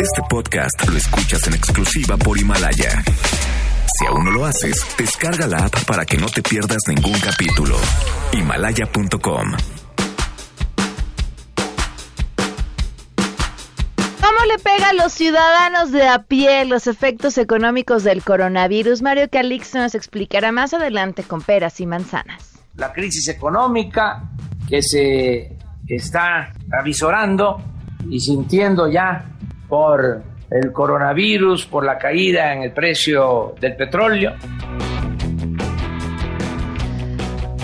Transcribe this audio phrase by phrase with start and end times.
[0.00, 3.02] Este podcast lo escuchas en exclusiva por Himalaya.
[3.98, 7.76] Si aún no lo haces, descarga la app para que no te pierdas ningún capítulo.
[8.32, 9.52] Himalaya.com
[14.20, 19.02] ¿Cómo le pega a los ciudadanos de a pie los efectos económicos del coronavirus?
[19.02, 22.58] Mario Calixto nos explicará más adelante con peras y manzanas.
[22.76, 24.22] La crisis económica
[24.68, 25.56] que se
[25.86, 27.60] está avisorando
[28.08, 29.24] y sintiendo ya
[29.68, 34.34] por el coronavirus, por la caída en el precio del petróleo.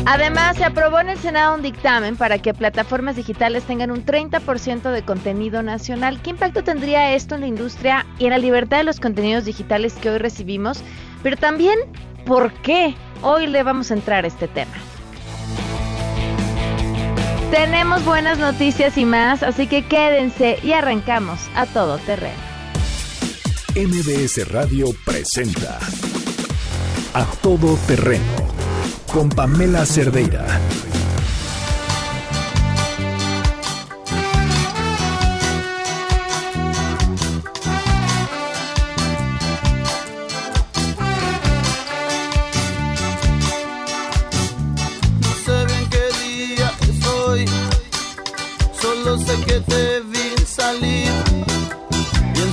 [0.06, 4.90] Además, se aprobó en el Senado un dictamen para que plataformas digitales tengan un 30%
[4.90, 6.20] de contenido nacional.
[6.20, 9.94] ¿Qué impacto tendría esto en la industria y en la libertad de los contenidos digitales
[9.94, 10.82] que hoy recibimos?
[11.22, 11.78] Pero también,
[12.26, 12.94] ¿por qué?
[13.22, 14.74] Hoy le vamos a entrar a este tema.
[17.50, 22.34] Tenemos buenas noticias y más, así que quédense y arrancamos a todo terreno.
[23.76, 25.78] MBS Radio presenta
[27.12, 28.22] A Todo Terreno
[29.12, 30.46] con Pamela Cerdeira.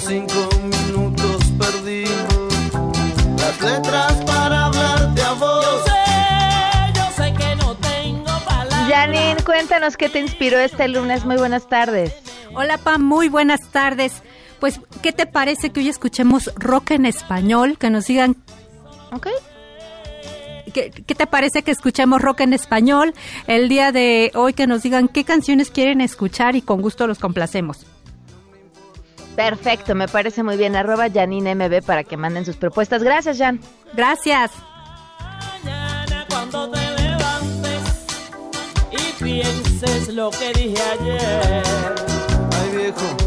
[0.01, 2.05] Cinco minutos perdí
[3.37, 5.65] las letras para hablarte a vos.
[6.95, 8.89] Yo sé que no tengo palabras.
[8.89, 11.25] Janine, cuéntanos qué te inspiró este lunes.
[11.25, 12.13] Muy buenas tardes.
[12.53, 14.23] Hola Pam, muy buenas tardes.
[14.59, 17.77] Pues, ¿qué te parece que hoy escuchemos rock en español?
[17.77, 18.35] Que nos digan,
[19.11, 19.27] ¿Ok?
[20.73, 23.13] ¿qué, qué te parece que escuchemos rock en español?
[23.47, 27.17] El día de hoy que nos digan qué canciones quieren escuchar y con gusto los
[27.19, 27.85] complacemos.
[29.35, 30.75] Perfecto, me parece muy bien.
[30.75, 33.03] Arroba Janine MB para que manden sus propuestas.
[33.03, 33.59] Gracias, Jan.
[33.93, 34.51] Gracias.
[35.63, 37.81] Mañana cuando te levantes
[38.91, 41.63] y pienses lo que dije ayer.
[42.59, 43.17] Ay viejo,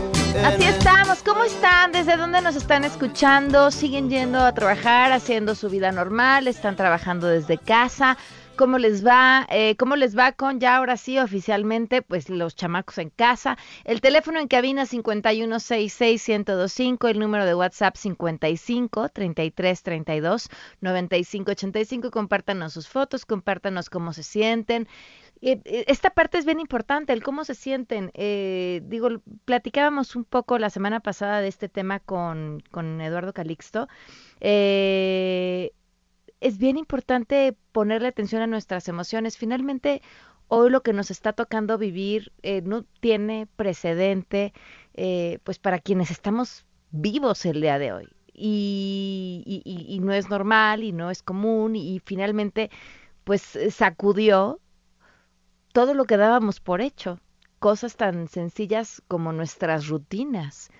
[0.45, 1.23] Así estamos.
[1.23, 1.93] ¿Cómo están?
[1.93, 3.71] ¿Desde dónde nos están escuchando?
[3.71, 6.49] ¿Siguen yendo a trabajar, haciendo su vida normal?
[6.49, 8.19] ¿Están trabajando desde casa?
[8.57, 9.49] ¿Cómo les va?
[9.51, 13.59] Eh, ¿Cómo les va con ya ahora sí oficialmente pues los chamacos en casa?
[13.83, 20.49] El teléfono en cabina 51661025, el número de WhatsApp 55 33 32
[20.81, 22.13] 95 85.
[22.13, 24.87] Compártanos sus fotos, compártanos cómo se sienten.
[25.43, 28.13] Eh, esta parte es bien importante, el cómo se sienten.
[28.15, 29.09] Eh, digo,
[29.45, 33.89] platicábamos un poco la semana pasada de este tema con, con Eduardo Calixto.
[34.41, 35.73] Eh,
[36.45, 39.39] es bien importante ponerle atención a nuestras emociones.
[39.39, 40.03] Finalmente,
[40.49, 44.53] hoy lo que nos está tocando vivir eh, no tiene precedente,
[44.95, 48.09] eh, pues para quienes estamos vivos el día de hoy.
[48.35, 49.63] Y, y-
[49.95, 52.71] y- no es normal y no es común y, y finalmente,
[53.25, 54.61] pues eh, sacudió
[55.75, 57.21] todo lo que dábamos por hecho,
[57.59, 60.71] cosas tan sencillas como nuestras rutinas.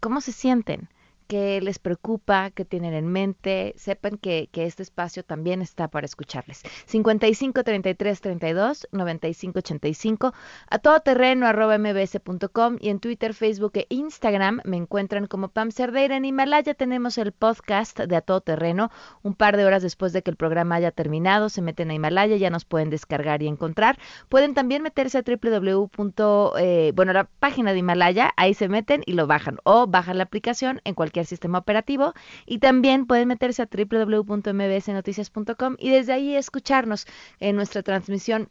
[0.00, 0.88] ¿Cómo se sienten?
[1.30, 2.50] ¿Qué les preocupa?
[2.50, 3.72] ¿Qué tienen en mente?
[3.76, 6.64] Sepan que, este espacio también está para escucharles.
[6.86, 10.34] 55 33 32 95 85
[10.68, 16.16] a todoterreno arroba mbs.com y en Twitter, Facebook e Instagram me encuentran como Pam Cerdeira.
[16.16, 18.90] En Himalaya tenemos el podcast de A Todo Terreno.
[19.22, 22.38] Un par de horas después de que el programa haya terminado, se meten a Himalaya,
[22.38, 24.00] ya nos pueden descargar y encontrar.
[24.28, 26.56] Pueden también meterse a www.
[26.58, 29.58] eh, bueno, la página de Himalaya, ahí se meten y lo bajan.
[29.62, 32.14] O bajan la aplicación en cualquier sistema operativo.
[32.46, 37.06] Y también pueden meterse a www.mbsnoticias.com y desde ahí escucharnos
[37.38, 38.48] en nuestra transmisión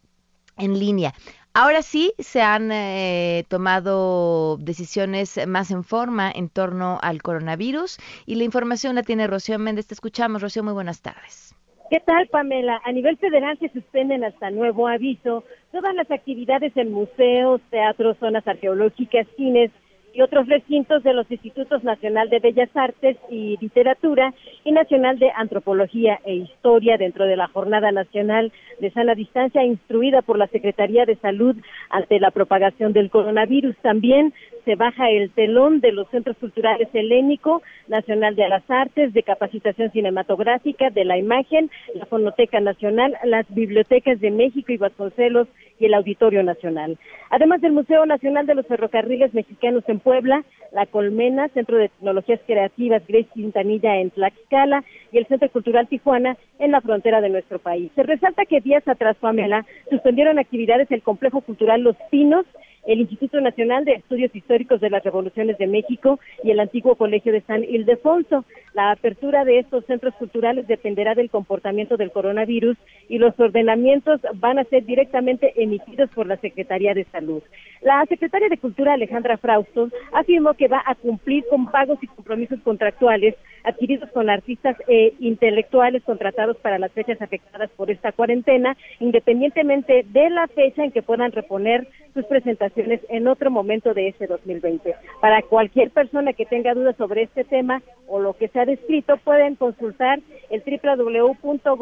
[0.58, 1.14] en línea.
[1.54, 8.36] Ahora sí se han eh, tomado decisiones más en forma en torno al coronavirus y
[8.36, 9.88] la información la tiene Rocío Méndez.
[9.88, 11.56] Te escuchamos, Rocío, muy buenas tardes.
[11.90, 12.80] ¿Qué tal, Pamela?
[12.86, 18.48] A nivel federal se suspenden hasta nuevo aviso todas las actividades en museos, teatros, zonas
[18.48, 19.72] arqueológicas, cines
[20.20, 24.34] y otros recintos de los Institutos Nacional de Bellas Artes y Literatura
[24.66, 28.52] y Nacional de Antropología e Historia dentro de la Jornada Nacional
[28.82, 31.56] de Sana Distancia instruida por la Secretaría de Salud
[31.90, 33.78] ante la propagación del coronavirus.
[33.78, 34.34] También
[34.70, 39.92] se baja el telón de los Centros Culturales Helénico, Nacional de las Artes, de Capacitación
[39.92, 45.48] Cinematográfica, de la Imagen, la Fonoteca Nacional, las Bibliotecas de México y Vasconcelos
[45.80, 47.00] y el Auditorio Nacional.
[47.32, 52.42] Además del Museo Nacional de los Ferrocarriles Mexicanos en Puebla, la Colmena, Centro de Tecnologías
[52.46, 57.58] Creativas Grace Quintanilla en Tlaxcala y el Centro Cultural Tijuana en la frontera de nuestro
[57.58, 57.92] país.
[57.96, 62.46] Se resalta que días atrás, Pamela, suspendieron actividades el Complejo Cultural Los Pinos
[62.86, 67.32] el Instituto Nacional de Estudios Históricos de las Revoluciones de México y el antiguo Colegio
[67.32, 68.46] de San Ildefonso.
[68.74, 72.78] La apertura de estos centros culturales dependerá del comportamiento del coronavirus
[73.08, 77.44] y los ordenamientos van a ser directamente emitidos por la Secretaría de Salud.
[77.82, 82.60] La secretaria de Cultura, Alejandra Frausto, afirmó que va a cumplir con pagos y compromisos
[82.62, 90.06] contractuales adquiridos con artistas e intelectuales contratados para las fechas afectadas por esta cuarentena, independientemente
[90.08, 94.96] de la fecha en que puedan reponer sus presentaciones en otro momento de este 2020.
[95.22, 99.18] Para cualquier persona que tenga dudas sobre este tema o lo que se ha descrito,
[99.18, 100.20] pueden consultar
[100.50, 101.82] el www.gov.mx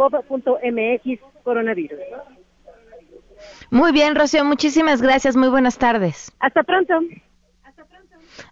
[1.44, 2.00] coronavirus.
[3.70, 5.36] Muy bien, Rocío, muchísimas gracias.
[5.36, 6.32] Muy buenas tardes.
[6.40, 7.00] Hasta pronto.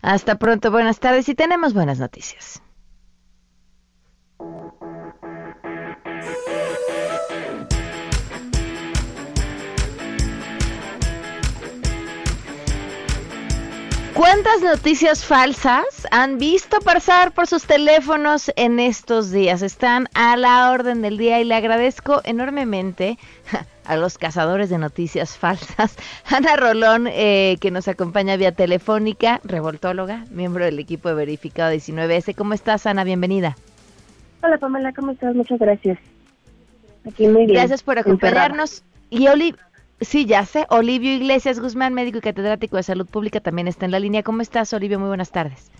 [0.01, 2.61] Hasta pronto, buenas tardes y tenemos buenas noticias.
[14.15, 19.61] ¿Cuántas noticias falsas han visto pasar por sus teléfonos en estos días?
[19.61, 23.19] Están a la orden del día y le agradezco enormemente
[23.85, 25.97] a los cazadores de noticias falsas.
[26.25, 32.35] Ana Rolón, eh, que nos acompaña vía telefónica, revoltóloga, miembro del equipo de Verificado 19S.
[32.35, 33.03] ¿Cómo estás, Ana?
[33.03, 33.57] Bienvenida.
[34.45, 35.35] Hola, Pamela, ¿cómo estás?
[35.35, 35.97] Muchas gracias.
[37.07, 37.53] Aquí muy bien.
[37.53, 38.83] Gracias por acompañarnos.
[39.09, 39.55] Y Oli,
[40.01, 43.91] sí, ya sé, Olivio Iglesias Guzmán, médico y catedrático de salud pública, también está en
[43.91, 44.21] la línea.
[44.21, 44.99] ¿Cómo estás, Olivio?
[44.99, 45.71] Muy buenas tardes.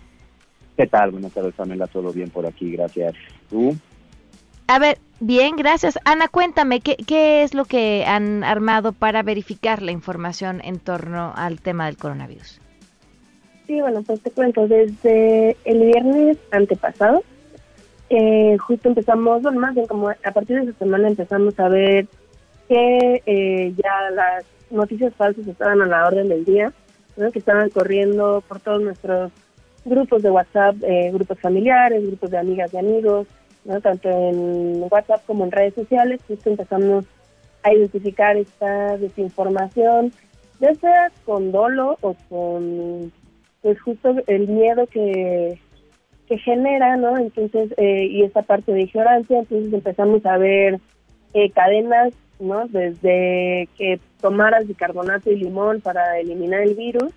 [0.76, 1.12] ¿Qué tal?
[1.12, 1.86] Buenas tardes, Pamela.
[1.86, 3.14] Todo bien por aquí, gracias.
[3.48, 3.76] ¿Tú?
[4.66, 5.96] A ver, bien, gracias.
[6.04, 11.32] Ana, cuéntame, ¿qué, ¿qué es lo que han armado para verificar la información en torno
[11.36, 12.60] al tema del coronavirus?
[13.68, 17.22] Sí, bueno, pues te cuento, desde el viernes antepasado,
[18.08, 22.06] eh, justo empezamos, bueno, más bien como a partir de esa semana empezamos a ver
[22.68, 26.72] que eh, ya las noticias falsas estaban a la orden del día,
[27.32, 29.32] que estaban corriendo por todos nuestros
[29.84, 33.26] grupos de WhatsApp, eh, grupos familiares, grupos de amigas y amigos,
[33.82, 37.04] tanto en WhatsApp como en redes sociales, justo empezamos
[37.64, 40.12] a identificar esta desinformación,
[40.60, 43.12] ya sea con dolo o con,
[43.62, 45.58] pues justo el miedo que,
[46.26, 47.16] que genera, ¿no?
[47.16, 50.80] Entonces, eh, y esta parte de ignorancia, entonces empezamos a ver
[51.34, 52.66] eh, cadenas, ¿no?
[52.68, 57.12] Desde que tomaras bicarbonato y limón para eliminar el virus,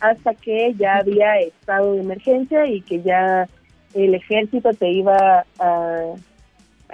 [0.00, 3.48] hasta que ya había estado de emergencia y que ya
[3.94, 6.14] el ejército te iba a,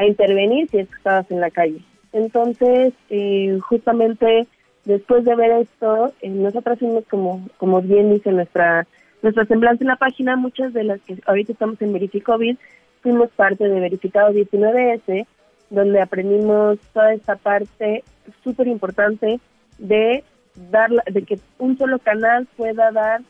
[0.00, 1.80] intervenir si es que estabas en la calle.
[2.12, 4.46] Entonces, eh, justamente
[4.84, 8.86] después de ver esto, eh, nosotros fuimos como, como bien dice nuestra
[9.22, 12.56] nuestra semblanza en la página, muchas de las que ahorita estamos en Verificovid,
[13.02, 15.26] fuimos parte de Verificado 19S,
[15.70, 18.04] donde aprendimos toda esta parte
[18.42, 19.40] súper importante
[19.78, 20.24] de
[20.70, 23.22] dar de que un solo canal pueda dar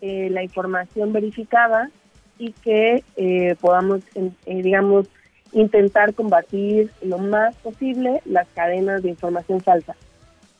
[0.00, 1.90] eh, la información verificada
[2.38, 5.08] y que eh, podamos, eh, digamos,
[5.52, 9.94] intentar combatir lo más posible las cadenas de información falsa.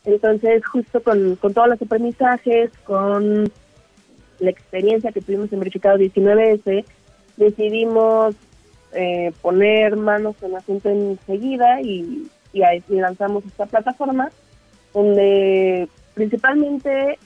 [0.03, 3.51] Entonces, justo con, con todos los aprendizajes, con
[4.41, 6.83] la experiencia que tuvimos en Verificado 19S,
[7.37, 8.35] decidimos
[8.91, 14.29] eh, poner manos en asunto enseguida y, y, lanzamos esta plataforma
[14.93, 17.17] donde principalmente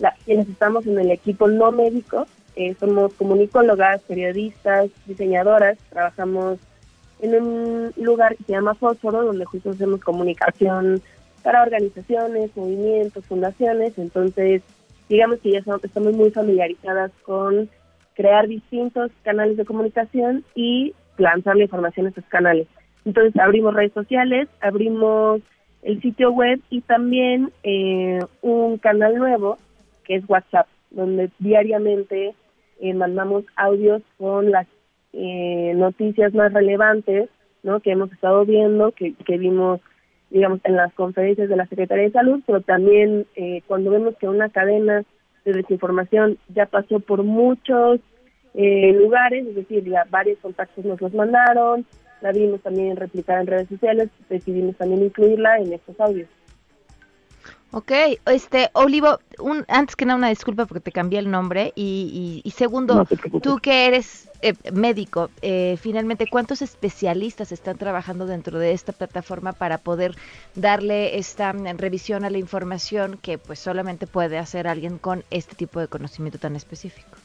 [0.00, 2.26] la, quienes estamos en el equipo no médico
[2.56, 6.58] eh, somos comunicólogas, periodistas, diseñadoras, trabajamos
[7.20, 11.02] en un lugar que se llama Fósforo, donde justo hacemos comunicación
[11.42, 14.62] para organizaciones, movimientos, fundaciones, entonces
[15.08, 17.68] digamos que ya estamos muy familiarizadas con
[18.14, 22.66] crear distintos canales de comunicación y lanzar la información a esos canales.
[23.04, 25.40] Entonces abrimos redes sociales, abrimos
[25.82, 29.58] el sitio web y también eh, un canal nuevo
[30.04, 32.34] que es WhatsApp, donde diariamente
[32.80, 34.66] eh, mandamos audios con las
[35.12, 37.28] eh, noticias más relevantes
[37.62, 37.80] ¿no?
[37.80, 39.80] que hemos estado viendo, que, que vimos
[40.30, 44.28] digamos, en las conferencias de la Secretaría de Salud, pero también eh, cuando vemos que
[44.28, 45.04] una cadena
[45.44, 48.00] de desinformación ya pasó por muchos
[48.54, 51.86] eh, lugares, es decir, ya varios contactos nos los mandaron,
[52.20, 56.28] la vimos también replicada en redes sociales, decidimos también incluirla en estos audios.
[57.72, 57.92] Ok,
[58.26, 62.48] este, Olivo, un, antes que nada una disculpa porque te cambié el nombre y, y,
[62.48, 68.58] y segundo, No tú que eres eh, médico, eh, finalmente, ¿cuántos especialistas están trabajando dentro
[68.58, 70.14] de esta plataforma para poder
[70.54, 75.80] darle esta revisión a la información que pues solamente puede hacer alguien con este tipo
[75.80, 77.16] de conocimiento tan específico?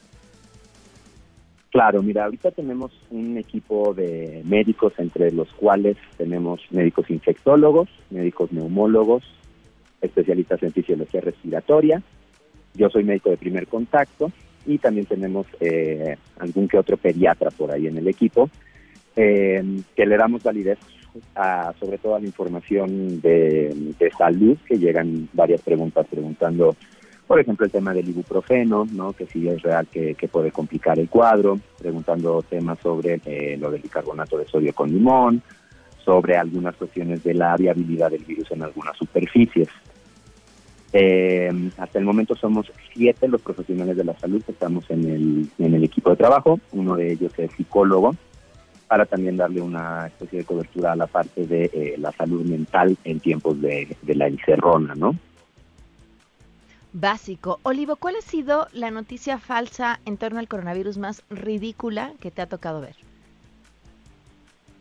[1.69, 8.51] Claro, mira, ahorita tenemos un equipo de médicos, entre los cuales tenemos médicos infectólogos, médicos
[8.51, 9.24] neumólogos,
[10.01, 12.01] especialistas en fisiología respiratoria.
[12.74, 14.31] Yo soy médico de primer contacto
[14.65, 18.50] y también tenemos eh, algún que otro pediatra por ahí en el equipo
[19.15, 19.63] eh,
[19.96, 20.79] que le damos validez
[21.36, 26.75] a, sobre todo a la información de, salud, que llegan varias preguntas preguntando,
[27.27, 29.13] por ejemplo, el tema del ibuprofeno, ¿no?
[29.13, 33.70] que si es real que, que puede complicar el cuadro, preguntando temas sobre eh, lo
[33.70, 35.41] del bicarbonato de sodio con limón,
[36.03, 39.67] sobre algunas cuestiones de la viabilidad del virus en algunas superficies.
[40.93, 45.50] Eh, hasta el momento somos siete los profesionales de la salud que estamos en el,
[45.57, 46.60] en el equipo de trabajo.
[46.71, 48.15] Uno de ellos es psicólogo,
[48.88, 52.98] para también darle una especie de cobertura a la parte de eh, la salud mental
[53.05, 55.15] en tiempos de, de la encerrona, ¿no?
[56.93, 57.60] Básico.
[57.63, 62.41] Olivo, ¿cuál ha sido la noticia falsa en torno al coronavirus más ridícula que te
[62.41, 62.98] ha tocado ver?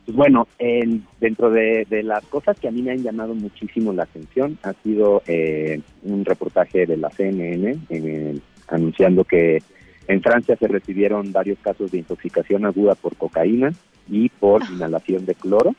[0.05, 3.93] Pues bueno, en- dentro de, de las cosas que a mí me han llamado muchísimo
[3.93, 9.61] la atención ha sido eh, un reportaje de la CNN eh, anunciando que
[10.07, 13.71] en Francia se recibieron varios casos de intoxicación aguda por cocaína
[14.09, 15.75] y por inhalación de cloro,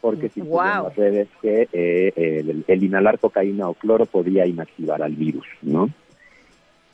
[0.00, 0.60] porque se Wow.
[0.60, 5.46] en las redes que eh, el, el inhalar cocaína o cloro podía inactivar al virus,
[5.62, 5.90] ¿no?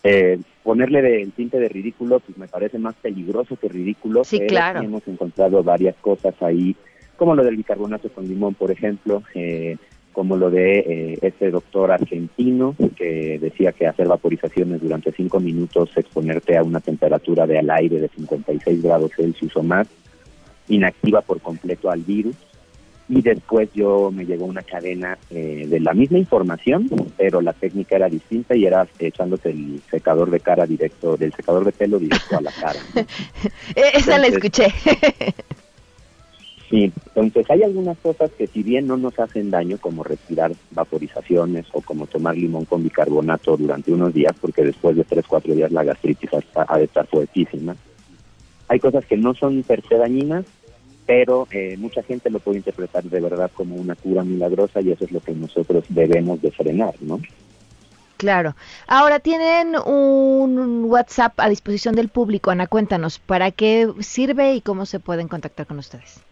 [0.04, 4.25] Eh, ponerle de- el tinte de ridículo, pues me parece más peligroso que ridículo.
[4.25, 4.80] Sí, pero claro.
[4.82, 6.75] hemos encontrado varias cosas ahí,
[7.16, 9.76] como lo del bicarbonato con limón, por ejemplo, eh,
[10.12, 15.90] como lo de eh, este doctor argentino que decía que hacer vaporizaciones durante cinco minutos,
[15.97, 19.88] exponerte a una temperatura del aire de 56 grados Celsius o más,
[20.68, 22.37] inactiva por completo al virus.
[23.09, 27.97] Y después yo me llegó una cadena eh, de la misma información, pero la técnica
[27.97, 32.38] era distinta y era echándote el secador de cara directo, del secador de pelo directo
[32.38, 32.78] a la cara.
[32.94, 33.00] ¿no?
[33.75, 34.68] Eh, esa la escuché.
[36.71, 41.66] Sí, entonces hay algunas cosas que si bien no nos hacen daño, como respirar vaporizaciones
[41.73, 45.71] o como tomar limón con bicarbonato durante unos días, porque después de tres, cuatro días
[45.71, 47.76] la gastritis hasta- ha de estar fuertísima.
[48.68, 50.47] Hay cosas que no son per se dañinas,
[51.06, 55.04] pero eh, mucha gente lo puede interpretar de verdad como una cura milagrosa y eso
[55.04, 57.21] es lo que nosotros debemos de frenar, ¿no?
[58.23, 58.54] Claro.
[58.87, 62.52] Ahora tienen un WhatsApp a disposición del público.
[62.52, 66.23] Ana, cuéntanos, ¿para qué sirve y cómo se pueden contactar con ustedes?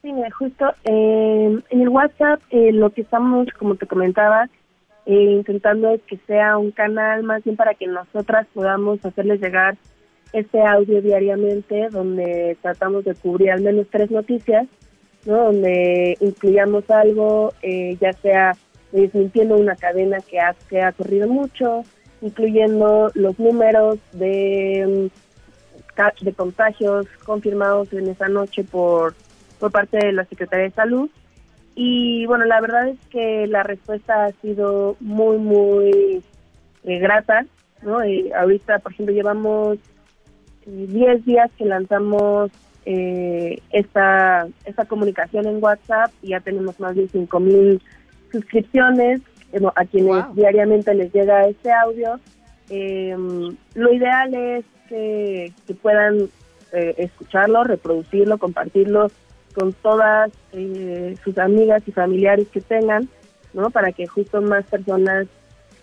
[0.00, 4.48] Sí, mira, justo eh, en el WhatsApp eh, lo que estamos, como te comentaba,
[5.04, 9.76] eh, intentando es que sea un canal más bien para que nosotras podamos hacerles llegar
[10.32, 14.66] este audio diariamente, donde tratamos de cubrir al menos tres noticias,
[15.24, 15.44] ¿no?
[15.44, 18.56] Donde incluyamos algo, eh, ya sea
[18.92, 21.82] desmintiendo una cadena que ha, que ha corrido mucho,
[22.20, 25.10] incluyendo los números de,
[25.98, 29.14] mm, de contagios confirmados en esa noche por
[29.62, 31.08] por parte de la Secretaría de Salud.
[31.76, 36.20] Y bueno, la verdad es que la respuesta ha sido muy, muy
[36.82, 37.46] eh, grata,
[37.80, 38.00] ¿no?
[38.36, 39.78] Ahorita, por ejemplo, llevamos
[40.66, 42.50] 10 días que lanzamos
[42.84, 47.80] eh, esta, esta comunicación en WhatsApp y ya tenemos más de 5 mil
[48.30, 49.20] suscripciones
[49.52, 50.34] bueno, a quienes Wow.
[50.34, 52.18] diariamente les llega este audio.
[52.70, 53.16] Eh,
[53.74, 56.28] lo ideal es que, que puedan
[56.72, 59.10] eh, escucharlo, reproducirlo, compartirlo
[59.54, 63.08] con todas eh, sus amigas y familiares que tengan,
[63.52, 63.68] ¿no?
[63.70, 65.26] Para que justo más personas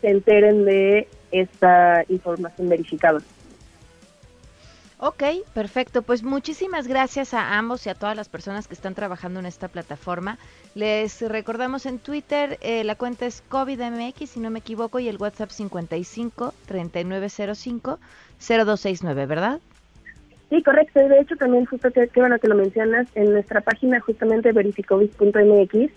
[0.02, 3.20] se enteren de esta información verificada.
[5.02, 6.02] Ok, perfecto.
[6.02, 9.70] Pues muchísimas gracias a ambos y a todas las personas que están trabajando en esta
[9.70, 10.38] plataforma.
[10.76, 15.16] Les recordamos en Twitter, eh, la cuenta es COVIDMX, si no me equivoco, y el
[15.16, 18.00] WhatsApp 55 3905
[18.40, 19.60] 0269, ¿verdad?
[20.50, 21.00] Sí, correcto.
[21.00, 24.52] Y de hecho también justo que, que bueno que lo mencionas, en nuestra página justamente
[24.52, 25.92] verificovis.mx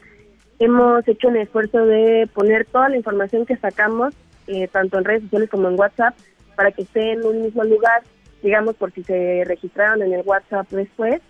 [0.61, 4.14] hemos hecho un esfuerzo de poner toda la información que sacamos,
[4.47, 6.14] eh, tanto en redes sociales como en WhatsApp,
[6.54, 8.02] para que esté en un mismo lugar,
[8.43, 11.21] digamos, por si se registraron en el WhatsApp después,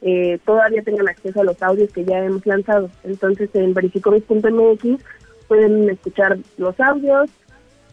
[0.00, 2.90] eh, todavía tengan acceso a los audios que ya hemos lanzado.
[3.04, 5.04] Entonces en verificovis.mx
[5.46, 7.30] pueden escuchar los audios,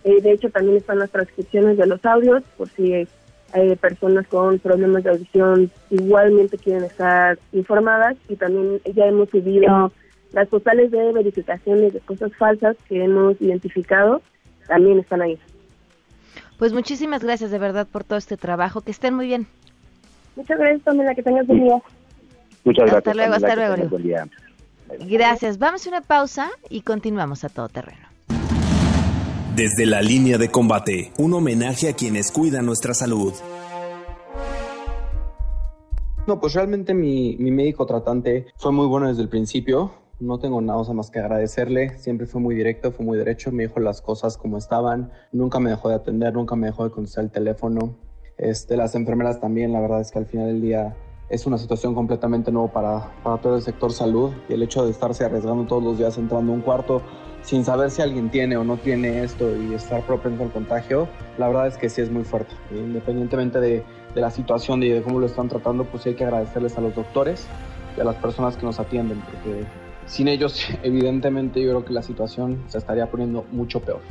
[0.04, 3.08] eh, de hecho también están las transcripciones de los audios, por si
[3.52, 9.92] hay personas con problemas de audición igualmente quieren estar informadas y también ya hemos subido
[10.32, 14.22] las postales de verificaciones de cosas falsas que hemos identificado,
[14.68, 15.40] también están ahí.
[16.60, 18.82] Pues muchísimas gracias de verdad por todo este trabajo.
[18.82, 19.48] Que estén muy bien.
[20.36, 21.82] Muchas gracias, Pamela, que tengas buen día.
[22.66, 23.16] Muchas Hasta gracias.
[23.16, 23.90] luego, hasta que luego, Leo.
[23.90, 24.28] buen día.
[25.08, 25.58] Gracias.
[25.58, 28.08] Vamos a una pausa y continuamos a todo terreno.
[29.56, 33.34] Desde la línea de combate, un homenaje a quienes cuidan nuestra salud.
[36.28, 39.94] No, pues realmente mi, mi médico tratante fue muy bueno desde el principio.
[40.20, 41.98] No tengo nada más que agradecerle.
[41.98, 45.12] Siempre fue muy directo, fue muy derecho, me dijo las cosas como estaban.
[45.32, 47.96] Nunca me dejó de atender, nunca me dejó de contestar el teléfono.
[48.38, 50.96] Este, las enfermeras también, la verdad es que al final del día
[51.30, 54.92] es una situación completamente nueva para, para todo el sector salud y el hecho de
[54.92, 57.02] estarse arriesgando todos los días entrando a un cuarto
[57.42, 61.08] sin saber si alguien tiene o no tiene esto y estar propenso al contagio,
[61.38, 62.54] la verdad es que sí es muy fuerte.
[62.72, 63.84] Independientemente de,
[64.14, 66.82] de la situación y de cómo lo están tratando, pues sí hay que agradecerles a
[66.82, 67.48] los doctores
[67.96, 69.66] y a las personas que nos atienden, porque
[70.10, 74.02] sin ellos, evidentemente, yo creo que la situación se estaría poniendo mucho peor.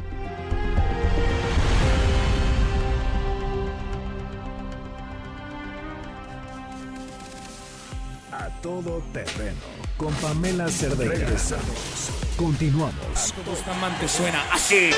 [8.33, 11.15] A todo terreno con Pamela Cerdeira.
[11.15, 12.11] Regresamos.
[12.37, 13.35] Continuamos.
[13.45, 14.91] Bustamante suena así.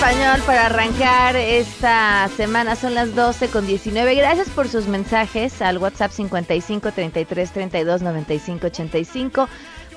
[0.00, 4.14] Español para arrancar esta semana son las 12 con 19.
[4.14, 9.48] Gracias por sus mensajes al WhatsApp 55 33 32 95 85.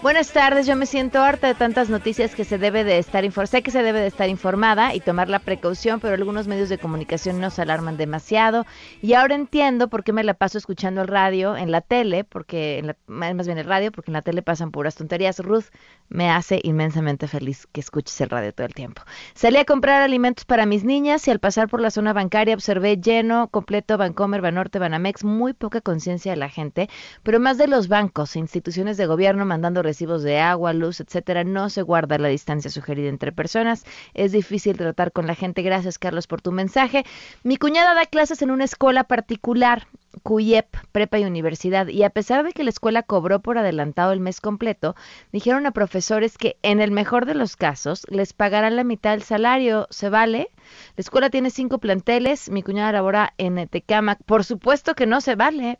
[0.01, 3.51] Buenas tardes, yo me siento harta de tantas noticias que se debe de estar informada.
[3.51, 6.79] Sé que se debe de estar informada y tomar la precaución, pero algunos medios de
[6.79, 8.65] comunicación nos alarman demasiado.
[9.03, 12.79] Y ahora entiendo por qué me la paso escuchando el radio en la tele, porque
[12.79, 15.37] en la, más bien el radio, porque en la tele pasan puras tonterías.
[15.37, 15.65] Ruth
[16.09, 19.03] me hace inmensamente feliz que escuches el radio todo el tiempo.
[19.35, 22.97] Salí a comprar alimentos para mis niñas y al pasar por la zona bancaria observé
[22.97, 26.89] lleno, completo, Bancomer, Banorte, Banamex, muy poca conciencia de la gente,
[27.21, 31.43] pero más de los bancos e instituciones de gobierno mandando recibos de agua, luz, etcétera,
[31.43, 33.83] no se guarda la distancia sugerida entre personas.
[34.13, 35.63] Es difícil tratar con la gente.
[35.63, 37.03] Gracias, Carlos, por tu mensaje.
[37.43, 39.87] Mi cuñada da clases en una escuela particular,
[40.23, 44.21] CUYEP, prepa y universidad, y a pesar de que la escuela cobró por adelantado el
[44.21, 44.95] mes completo,
[45.33, 49.23] dijeron a profesores que en el mejor de los casos les pagarán la mitad del
[49.23, 49.87] salario.
[49.89, 50.51] ¿Se vale?
[50.95, 54.23] La escuela tiene cinco planteles, mi cuñada labora en Tecamac.
[54.23, 55.79] Por supuesto que no se vale.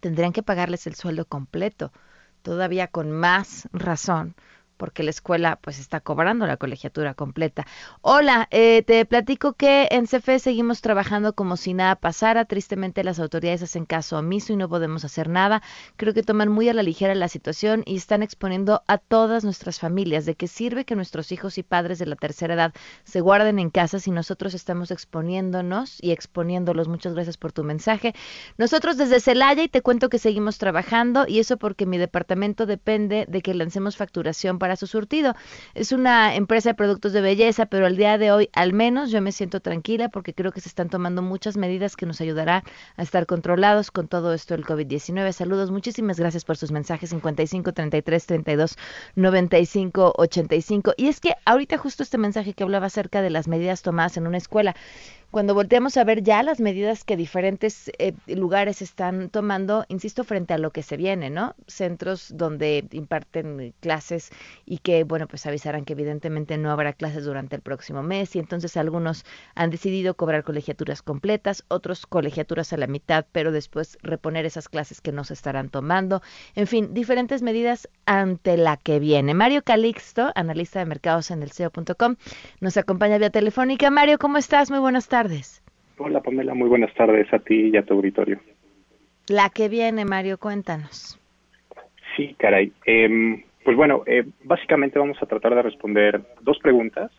[0.00, 1.92] Tendrían que pagarles el sueldo completo
[2.46, 4.36] todavía con más razón
[4.76, 7.66] porque la escuela pues está cobrando la colegiatura completa.
[8.00, 12.44] Hola, eh, te platico que en CFE seguimos trabajando como si nada pasara.
[12.44, 15.62] Tristemente las autoridades hacen caso omiso y no podemos hacer nada.
[15.96, 19.80] Creo que toman muy a la ligera la situación y están exponiendo a todas nuestras
[19.80, 20.26] familias.
[20.26, 23.70] ¿De qué sirve que nuestros hijos y padres de la tercera edad se guarden en
[23.70, 26.88] casa si nosotros estamos exponiéndonos y exponiéndolos?
[26.88, 28.14] Muchas gracias por tu mensaje.
[28.58, 33.26] Nosotros desde Celaya y te cuento que seguimos trabajando y eso porque mi departamento depende
[33.28, 35.36] de que lancemos facturación para su surtido.
[35.74, 39.20] Es una empresa de productos de belleza, pero al día de hoy al menos yo
[39.22, 42.64] me siento tranquila porque creo que se están tomando muchas medidas que nos ayudará
[42.96, 45.30] a estar controlados con todo esto del COVID-19.
[45.32, 48.76] Saludos, muchísimas gracias por sus mensajes 55 33 32
[49.14, 50.94] 95 85.
[50.96, 54.26] Y es que ahorita justo este mensaje que hablaba acerca de las medidas tomadas en
[54.26, 54.74] una escuela,
[55.30, 60.54] cuando volteamos a ver ya las medidas que diferentes eh, lugares están tomando, insisto, frente
[60.54, 61.54] a lo que se viene, ¿no?
[61.66, 64.30] Centros donde imparten clases
[64.64, 68.38] y que, bueno, pues avisarán que evidentemente no habrá clases durante el próximo mes y
[68.38, 74.46] entonces algunos han decidido cobrar colegiaturas completas, otros colegiaturas a la mitad, pero después reponer
[74.46, 76.22] esas clases que no se estarán tomando.
[76.54, 79.34] En fin, diferentes medidas ante la que viene.
[79.34, 82.16] Mario Calixto, analista de mercados en el SEO.com,
[82.60, 83.90] nos acompaña vía telefónica.
[83.90, 84.70] Mario, ¿cómo estás?
[84.70, 85.15] Muy buenas tardes.
[85.98, 88.38] Hola Pamela, muy buenas tardes a ti y a tu auditorio.
[89.28, 91.18] La que viene, Mario, cuéntanos.
[92.16, 92.72] Sí, caray.
[92.84, 97.10] Eh, pues bueno, eh, básicamente vamos a tratar de responder dos preguntas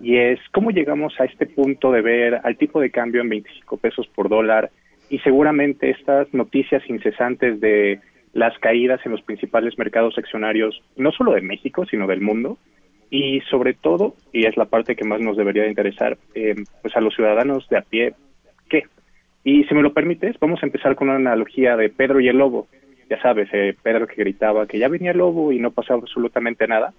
[0.00, 3.76] y es cómo llegamos a este punto de ver al tipo de cambio en 25
[3.78, 4.70] pesos por dólar
[5.08, 8.00] y seguramente estas noticias incesantes de
[8.34, 12.58] las caídas en los principales mercados accionarios, no solo de México, sino del mundo,
[13.10, 16.96] y sobre todo, y es la parte que más nos debería de interesar, eh, pues
[16.96, 18.14] a los ciudadanos de a pie,
[18.68, 18.84] ¿qué?
[19.44, 22.38] Y si me lo permites, vamos a empezar con una analogía de Pedro y el
[22.38, 22.66] lobo.
[23.08, 26.66] Ya sabes, eh, Pedro que gritaba que ya venía el lobo y no pasaba absolutamente
[26.66, 26.92] nada.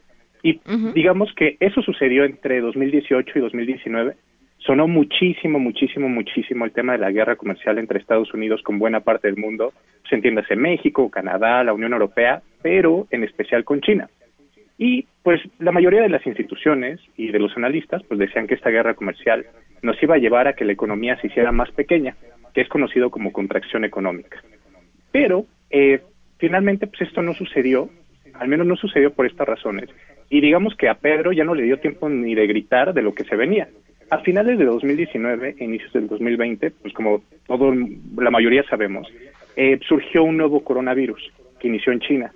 [0.43, 0.61] Y
[0.93, 4.15] digamos que eso sucedió entre 2018 y 2019.
[4.59, 9.01] Sonó muchísimo, muchísimo, muchísimo el tema de la guerra comercial entre Estados Unidos con buena
[9.01, 9.73] parte del mundo.
[10.07, 14.09] Se entiéndase México, Canadá, la Unión Europea, pero en especial con China.
[14.77, 18.69] Y pues la mayoría de las instituciones y de los analistas pues decían que esta
[18.69, 19.45] guerra comercial
[19.81, 22.15] nos iba a llevar a que la economía se hiciera más pequeña,
[22.53, 24.41] que es conocido como contracción económica.
[25.11, 26.01] Pero eh,
[26.37, 27.89] finalmente pues esto no sucedió,
[28.33, 29.89] al menos no sucedió por estas razones.
[30.29, 33.13] Y digamos que a Pedro ya no le dio tiempo ni de gritar de lo
[33.13, 33.67] que se venía.
[34.09, 37.73] a finales de 2019, inicios del 2020, pues como todo,
[38.17, 39.05] la mayoría sabemos,
[39.57, 41.21] eh, surgió un nuevo coronavirus
[41.59, 42.31] que inició en China.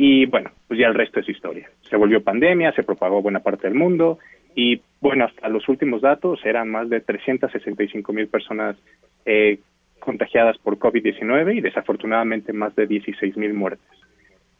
[0.00, 1.68] Y bueno, pues ya el resto es historia.
[1.82, 4.18] Se volvió pandemia, se propagó buena parte del mundo
[4.54, 8.76] y bueno, hasta los últimos datos eran más de 365 mil personas
[9.26, 9.58] eh,
[9.98, 13.88] contagiadas por COVID-19 y desafortunadamente más de 16 mil muertes.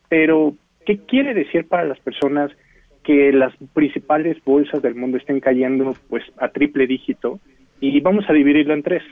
[0.08, 2.50] Pero, ¿qué quiere decir para las personas
[3.04, 7.38] que las principales bolsas del mundo estén cayendo pues a triple dígito?
[7.80, 9.04] Y vamos a dividirlo en tres.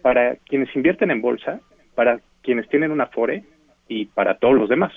[0.00, 1.60] Para quienes invierten en bolsa,
[1.94, 3.44] para quienes tienen una FORE
[3.88, 4.92] y para todos los demás.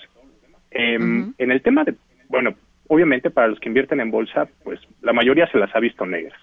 [0.72, 1.96] Em, en el tema de,
[2.28, 2.56] bueno,
[2.88, 6.40] obviamente para los que invierten en bolsa, pues la mayoría se las ha visto negras.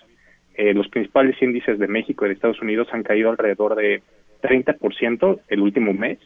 [0.55, 4.03] Eh, los principales índices de México y de Estados Unidos han caído alrededor de
[4.43, 6.19] 30% el último mes.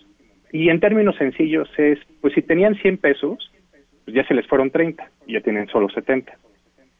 [0.53, 3.51] Y en términos sencillos es, pues si tenían 100 pesos,
[4.05, 6.33] pues ya se les fueron 30 y ya tienen solo 70.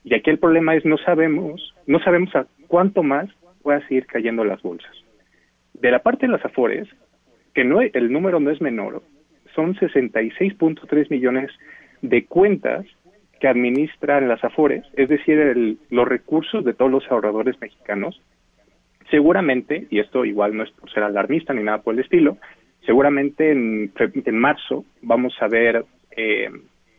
[0.05, 3.29] Y aquí el problema es no sabemos, no sabemos a cuánto más
[3.63, 4.93] pueda seguir cayendo las bolsas.
[5.75, 6.89] De la parte de las afores,
[7.55, 9.03] que no el número no es menor,
[9.55, 11.51] son 66.3 millones
[12.03, 12.87] de cuentas
[13.41, 18.21] que administran las Afores, es decir, los recursos de todos los ahorradores mexicanos.
[19.11, 22.37] Seguramente, y esto igual no es por ser alarmista ni nada por el estilo,
[22.85, 25.85] seguramente en, en marzo vamos a ver
[26.17, 26.51] eh,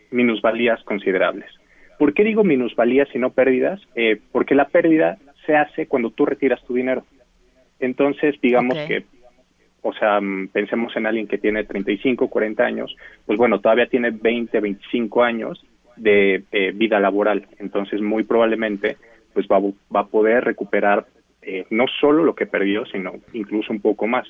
[0.09, 1.49] minusvalías considerables.
[1.97, 3.79] ¿Por qué digo minusvalías y no pérdidas?
[3.95, 7.05] Eh, porque la pérdida se hace cuando tú retiras tu dinero.
[7.79, 9.05] Entonces, digamos que
[9.81, 14.11] o sea, mm, pensemos en alguien que tiene 35, 40 años, pues bueno, todavía tiene
[14.11, 15.63] 20, 25 años
[15.95, 18.97] de eh, vida laboral, entonces muy probablemente
[19.33, 19.59] pues va,
[19.93, 21.05] va a poder recuperar
[21.41, 24.27] eh, no solo lo que perdió, sino incluso un poco más.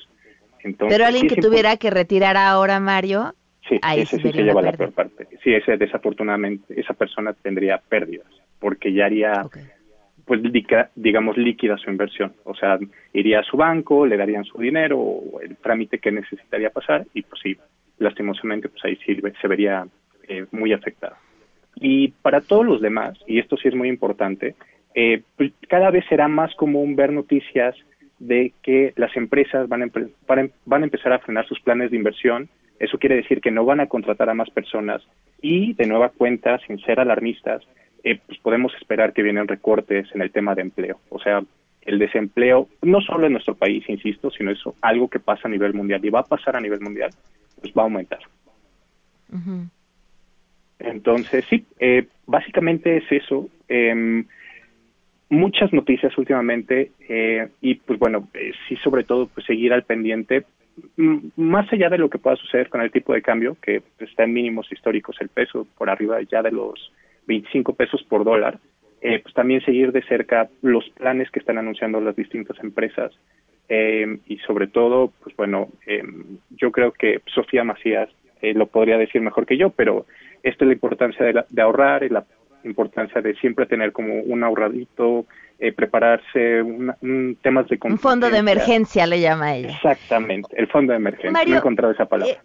[0.62, 3.34] Entonces, Pero alguien que tuviera que retirar ahora, Mario,
[3.68, 5.26] sí, ese sí se lleva la, peor parte.
[5.42, 8.28] Sí, ese desafortunadamente, esa persona tendría pérdidas,
[8.60, 9.44] porque ya haría
[10.24, 10.40] pues
[10.94, 12.78] digamos líquida su inversión, o sea,
[13.12, 17.40] iría a su banco, le darían su dinero el trámite que necesitaría pasar y pues
[17.42, 17.56] sí,
[17.98, 19.86] lastimosamente pues ahí sí se vería
[20.28, 21.16] eh, muy afectado.
[21.76, 24.54] Y para todos los demás, y esto sí es muy importante,
[24.94, 27.74] eh, pues cada vez será más común ver noticias
[28.18, 29.90] de que las empresas van a,
[30.64, 32.48] van a empezar a frenar sus planes de inversión.
[32.78, 35.02] Eso quiere decir que no van a contratar a más personas
[35.40, 37.62] y, de nueva cuenta, sin ser alarmistas,
[38.04, 40.98] eh, pues podemos esperar que vienen recortes en el tema de empleo.
[41.08, 41.42] O sea,
[41.82, 45.74] el desempleo, no solo en nuestro país, insisto, sino eso algo que pasa a nivel
[45.74, 47.10] mundial y va a pasar a nivel mundial,
[47.60, 48.20] pues va a aumentar.
[50.78, 53.48] Entonces, sí, eh, básicamente es eso.
[53.68, 54.24] Em,
[55.28, 58.28] muchas noticias últimamente eh, y pues bueno,
[58.68, 60.44] sí sobre todo pues seguir al pendiente
[61.36, 64.32] más allá de lo que pueda suceder con el tipo de cambio, que está en
[64.32, 66.92] mínimos históricos el peso, por arriba ya de los
[67.26, 68.58] 25 pesos por dólar,
[69.00, 73.12] eh, pues también seguir de cerca los planes que están anunciando las distintas empresas
[73.68, 76.02] eh, y sobre todo, pues bueno, eh,
[76.50, 78.08] yo creo que Sofía Macías
[78.40, 80.04] lo podría decir mejor que yo, pero
[80.42, 82.24] esto es la importancia de, ahorrar y la
[82.64, 85.26] importancia de siempre tener como un ahorradito,
[85.76, 87.78] prepararse, un, temas de...
[87.84, 89.68] Un fondo de emergencia le llama ella.
[89.68, 91.30] Exactamente, el fondo de emergencia.
[91.30, 92.42] no he encontrado esa palabra.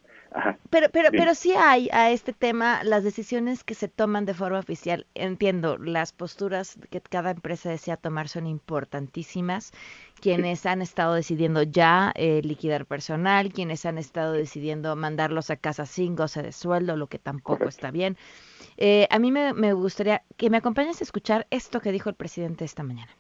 [0.70, 4.60] Pero, pero, pero sí hay a este tema las decisiones que se toman de forma
[4.60, 5.06] oficial.
[5.16, 9.72] Entiendo, las posturas que cada empresa desea tomar son importantísimas.
[10.20, 15.86] Quienes han estado decidiendo ya eh, liquidar personal, quienes han estado decidiendo mandarlos a casa
[15.86, 18.18] sin goce de sueldo, lo que tampoco está bien.
[18.78, 22.16] Eh, a mí me, me gustaría que me acompañes a escuchar esto que dijo el
[22.16, 23.12] presidente esta mañana.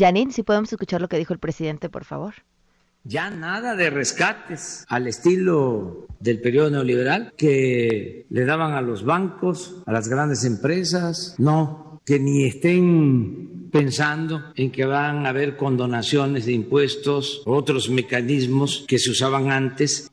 [0.00, 2.34] Janine, si podemos escuchar lo que dijo el presidente, por favor.
[3.04, 9.82] Ya nada de rescates al estilo del periodo neoliberal que le daban a los bancos,
[9.86, 16.46] a las grandes empresas, no, que ni estén pensando en que van a haber condonaciones
[16.46, 20.10] de impuestos, otros mecanismos que se usaban antes.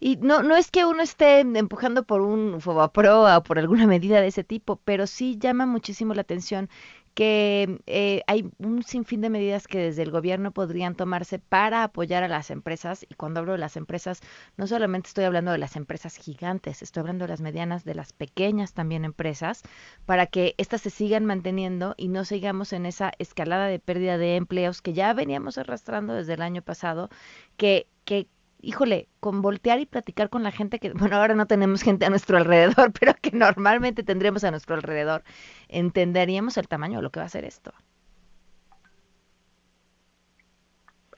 [0.00, 4.20] Y no, no es que uno esté empujando por un FOBAPRO o por alguna medida
[4.22, 6.70] de ese tipo, pero sí llama muchísimo la atención
[7.14, 12.22] que eh, hay un sinfín de medidas que desde el gobierno podrían tomarse para apoyar
[12.22, 13.04] a las empresas.
[13.08, 14.20] Y cuando hablo de las empresas,
[14.56, 18.12] no solamente estoy hablando de las empresas gigantes, estoy hablando de las medianas, de las
[18.12, 19.62] pequeñas también empresas,
[20.06, 24.36] para que éstas se sigan manteniendo y no sigamos en esa escalada de pérdida de
[24.36, 27.10] empleos que ya veníamos arrastrando desde el año pasado,
[27.56, 28.28] que, que
[28.62, 32.10] híjole, con voltear y platicar con la gente que, bueno, ahora no tenemos gente a
[32.10, 35.22] nuestro alrededor, pero que normalmente tendríamos a nuestro alrededor,
[35.68, 37.72] entenderíamos el tamaño de lo que va a ser esto.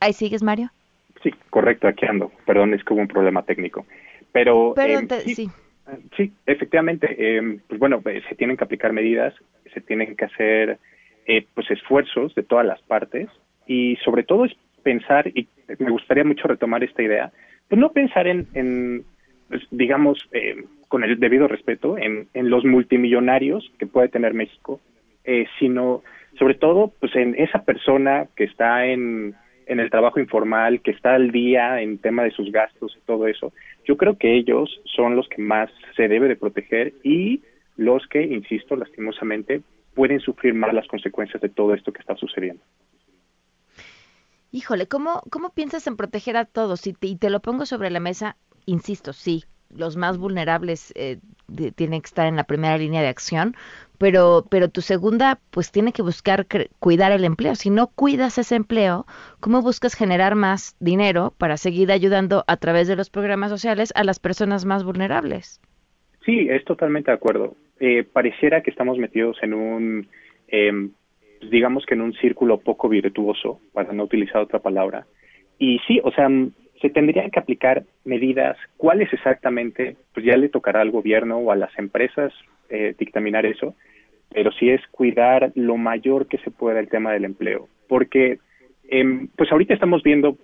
[0.00, 0.70] ¿Ahí sigues, Mario?
[1.22, 2.32] Sí, correcto, aquí ando.
[2.44, 3.86] Perdón, es que hubo un problema técnico.
[4.32, 5.48] Pero, pero eh, sí,
[6.16, 7.14] sí, efectivamente.
[7.16, 9.32] eh, pues bueno, eh, se tienen que aplicar medidas,
[9.72, 10.78] se tienen que hacer
[11.26, 13.28] eh, pues esfuerzos de todas las partes
[13.66, 14.52] y sobre todo es
[14.82, 15.46] pensar, y
[15.78, 17.32] me gustaría mucho retomar esta idea,
[17.68, 19.04] pues no pensar en,
[19.48, 24.80] pues, digamos, eh, con el debido respeto, en, en los multimillonarios que puede tener México,
[25.24, 26.02] eh, sino
[26.38, 29.34] sobre todo pues en esa persona que está en,
[29.66, 33.26] en el trabajo informal, que está al día en tema de sus gastos y todo
[33.26, 33.52] eso.
[33.84, 37.42] Yo creo que ellos son los que más se debe de proteger y
[37.76, 39.62] los que, insisto, lastimosamente,
[39.94, 42.62] pueden sufrir más las consecuencias de todo esto que está sucediendo.
[44.52, 46.86] Híjole, ¿cómo, cómo piensas en proteger a todos?
[46.86, 48.36] Y te, y te lo pongo sobre la mesa,
[48.66, 51.18] insisto, sí, los más vulnerables eh,
[51.74, 53.56] tienen que estar en la primera línea de acción,
[53.98, 57.54] pero, pero tu segunda, pues tiene que buscar cre- cuidar el empleo.
[57.56, 59.06] Si no cuidas ese empleo,
[59.40, 64.04] ¿cómo buscas generar más dinero para seguir ayudando a través de los programas sociales a
[64.04, 65.60] las personas más vulnerables?
[66.24, 67.56] Sí, es totalmente de acuerdo.
[67.80, 70.08] Eh, pareciera que estamos metidos en un,
[70.48, 70.90] eh,
[71.50, 75.06] digamos que en un círculo poco virtuoso, para no utilizar otra palabra.
[75.58, 76.28] Y sí, o sea,
[76.80, 78.56] se tendrían que aplicar medidas.
[78.76, 79.96] ¿Cuáles exactamente?
[80.12, 82.32] Pues ya le tocará al gobierno o a las empresas
[82.68, 83.74] eh, dictaminar eso,
[84.32, 87.68] pero sí es cuidar lo mayor que se pueda el tema del empleo.
[87.88, 88.38] Porque,
[88.88, 90.36] em, pues ahorita estamos viendo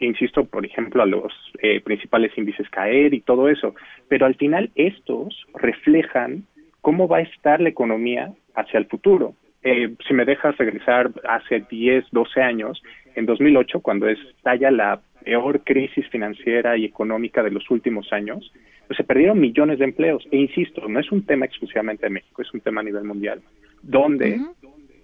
[0.00, 3.74] insisto, por ejemplo, a los eh, principales índices caer y todo eso,
[4.08, 6.44] pero al final estos reflejan
[6.80, 9.34] cómo va a estar la economía hacia el futuro.
[9.62, 12.82] Eh, si me dejas regresar hace 10, 12 años,
[13.14, 18.52] en 2008, cuando estalla la peor crisis financiera y económica de los últimos años,
[18.86, 20.26] pues se perdieron millones de empleos.
[20.30, 23.40] E insisto, no es un tema exclusivamente de México, es un tema a nivel mundial,
[23.82, 24.40] donde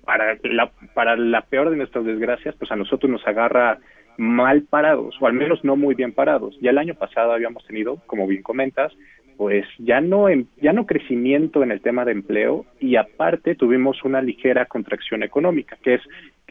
[0.04, 3.78] para la, para la peor de nuestras desgracias, pues a nosotros nos agarra
[4.16, 6.56] mal parados, o al menos no muy bien parados.
[6.60, 8.92] Ya el año pasado habíamos tenido, como bien comentas,
[9.36, 14.04] pues ya no en- ya no crecimiento en el tema de empleo y aparte tuvimos
[14.04, 16.02] una ligera contracción económica, que es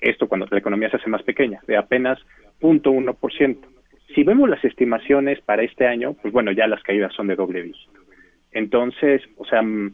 [0.01, 2.19] esto cuando la economía se hace más pequeña, de apenas
[2.59, 3.67] 0.1%.
[4.13, 7.63] Si vemos las estimaciones para este año, pues bueno, ya las caídas son de doble
[7.63, 7.99] dígito.
[8.51, 9.93] Entonces, o sea, mm,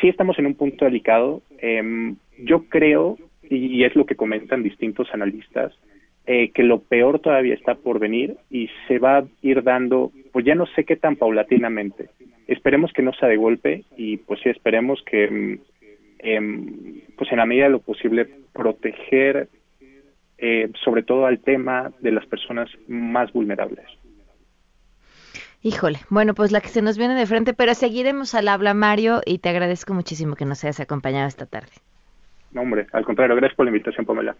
[0.00, 1.42] sí estamos en un punto delicado.
[1.58, 3.16] Em, yo creo,
[3.48, 5.72] y es lo que comentan distintos analistas,
[6.26, 10.44] eh, que lo peor todavía está por venir y se va a ir dando, pues
[10.44, 12.10] ya no sé qué tan paulatinamente.
[12.46, 15.58] Esperemos que no sea de golpe y pues sí esperemos que, mm,
[16.18, 19.48] em, pues en la medida de lo posible, proteger
[20.36, 23.86] eh, sobre todo al tema de las personas más vulnerables.
[25.62, 29.22] Híjole, bueno, pues la que se nos viene de frente, pero seguiremos al habla, Mario,
[29.24, 31.72] y te agradezco muchísimo que nos hayas acompañado esta tarde.
[32.52, 34.36] No, hombre, al contrario, gracias por la invitación, Pamela.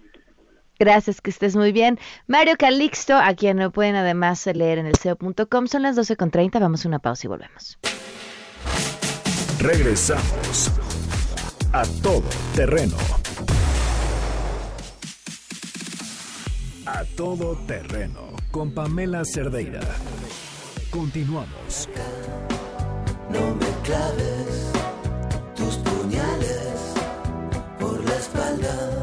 [0.79, 1.99] Gracias, que estés muy bien.
[2.27, 6.85] Mario Calixto, a quien lo pueden además leer en el SEO.com, son las 12.30, vamos
[6.85, 7.79] a una pausa y volvemos.
[9.59, 10.71] Regresamos
[11.73, 12.23] a todo
[12.55, 12.97] terreno.
[16.85, 19.81] A todo terreno con Pamela Cerdeira.
[20.91, 21.89] Continuamos.
[23.31, 24.73] No me claves
[25.55, 26.95] tus puñales
[27.79, 28.96] por la espalda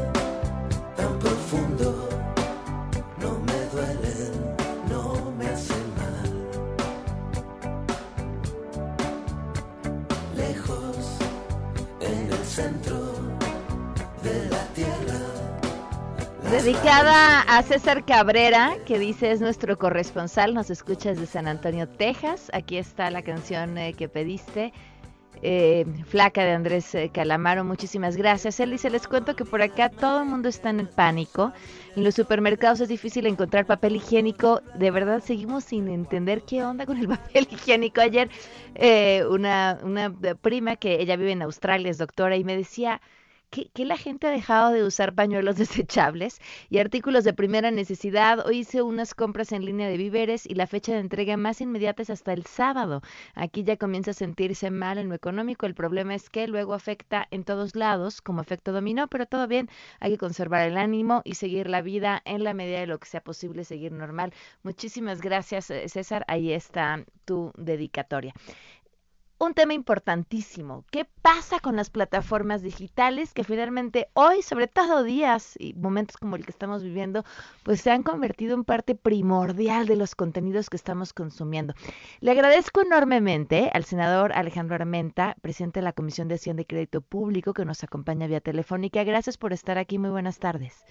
[16.54, 22.48] Dedicada a César Cabrera, que dice es nuestro corresponsal, nos escucha desde San Antonio, Texas.
[22.52, 24.72] Aquí está la canción eh, que pediste.
[25.42, 28.60] eh, Flaca de Andrés eh, Calamaro, muchísimas gracias.
[28.60, 31.52] Él dice, les cuento que por acá todo el mundo está en pánico.
[31.96, 34.62] En los supermercados es difícil encontrar papel higiénico.
[34.74, 38.00] De verdad seguimos sin entender qué onda con el papel higiénico.
[38.00, 38.30] Ayer
[38.76, 43.00] eh, una, una prima que ella vive en Australia, es doctora, y me decía
[43.54, 46.40] que, la gente ha dejado de usar pañuelos desechables
[46.70, 48.44] y artículos de primera necesidad.
[48.44, 52.02] Hoy hice unas compras en línea de víveres y la fecha de entrega más inmediata
[52.02, 53.02] es hasta el sábado.
[53.34, 55.66] Aquí ya comienza a sentirse mal en lo económico.
[55.66, 59.68] El problema es que luego afecta en todos lados como efecto dominó, pero todo bien.
[60.00, 63.06] Hay que conservar el ánimo y seguir la vida en la medida de lo que
[63.06, 64.32] sea posible, seguir normal.
[64.64, 66.24] Muchísimas gracias, eh, César.
[66.26, 68.34] Ahí está tu dedicatoria
[69.38, 70.84] un tema importantísimo.
[70.90, 76.36] ¿Qué pasa con las plataformas digitales que finalmente hoy, sobre todo días y momentos como
[76.36, 77.24] el que estamos viviendo,
[77.62, 81.74] pues se han convertido en parte primordial de los contenidos que estamos consumiendo?
[82.20, 87.00] Le agradezco enormemente al senador Alejandro Armenta, presidente de la Comisión de Acción de Crédito
[87.00, 89.04] Público, que nos acompaña vía telefónica.
[89.04, 89.98] Gracias por estar aquí.
[89.98, 90.84] Muy buenas tardes.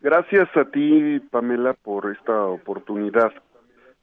[0.00, 3.32] Gracias a ti, Pamela, por esta oportunidad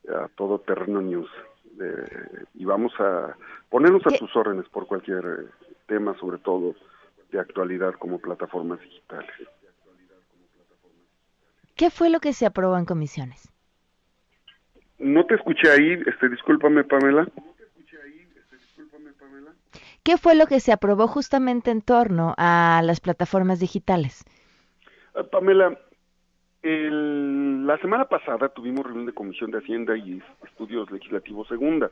[0.10, 1.30] a Todo Terreno News.
[1.82, 3.36] Eh, y vamos a
[3.70, 6.76] ponernos a tus órdenes por cualquier eh, tema, sobre todo
[7.32, 9.32] de actualidad como plataformas digitales.
[11.76, 13.52] ¿Qué fue lo que se aprobó en comisiones?
[15.00, 17.28] No te escuché ahí, este, discúlpame Pamela.
[20.04, 24.24] ¿Qué fue lo que se aprobó justamente en torno a las plataformas digitales?
[25.14, 25.78] Ah, Pamela,
[26.62, 31.90] el- la semana pasada tuvimos reunión de Comisión de Hacienda y Estudios Legislativos Segunda.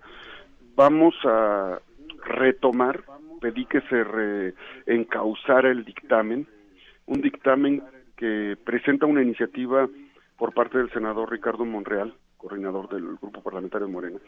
[0.75, 1.79] Vamos a
[2.25, 3.03] retomar,
[3.41, 4.53] pedí que se re-
[4.86, 6.47] encauzara el dictamen,
[7.05, 7.82] un dictamen
[8.15, 9.88] que presenta una iniciativa
[10.38, 14.19] por parte del senador Ricardo Monreal, coordinador del Grupo Parlamentario de Morena.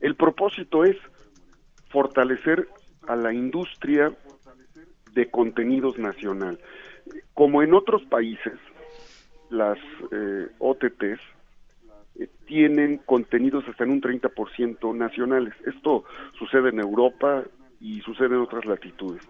[0.00, 0.96] El propósito es
[1.90, 2.68] fortalecer
[3.06, 4.12] a la industria
[5.12, 6.58] de contenidos nacional.
[7.34, 8.54] Como en otros países,
[9.54, 9.78] las
[10.10, 11.20] eh, OTTs
[12.16, 15.54] eh, tienen contenidos hasta en un 30% nacionales.
[15.66, 16.04] Esto
[16.38, 17.44] sucede en Europa
[17.80, 19.22] y sucede en otras latitudes.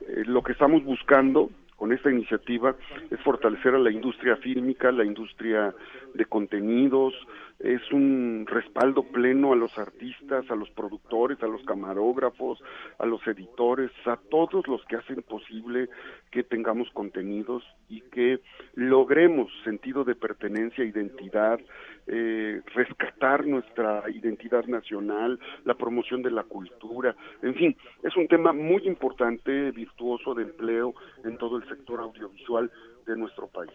[0.00, 2.74] Eh, lo que estamos buscando con esta iniciativa
[3.10, 5.74] es fortalecer a la industria fílmica, la industria
[6.14, 7.14] de contenidos,
[7.58, 12.62] es un respaldo pleno a los artistas, a los productores, a los camarógrafos,
[12.98, 15.88] a los editores, a todos los que hacen posible
[16.30, 18.40] que tengamos contenidos y que
[18.74, 21.58] logremos sentido de pertenencia, identidad,
[22.06, 28.52] eh, rescatar nuestra identidad nacional, la promoción de la cultura, en fin, es un tema
[28.52, 32.70] muy importante, virtuoso de empleo en todo el sector audiovisual
[33.06, 33.72] de nuestro país.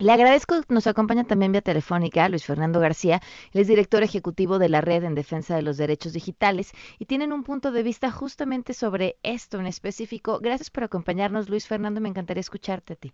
[0.00, 3.20] Le agradezco, nos acompaña también vía telefónica Luis Fernando García,
[3.52, 7.32] él es director ejecutivo de la Red en Defensa de los Derechos Digitales y tienen
[7.32, 10.38] un punto de vista justamente sobre esto en específico.
[10.40, 13.12] Gracias por acompañarnos, Luis Fernando, me encantaría escucharte a ti.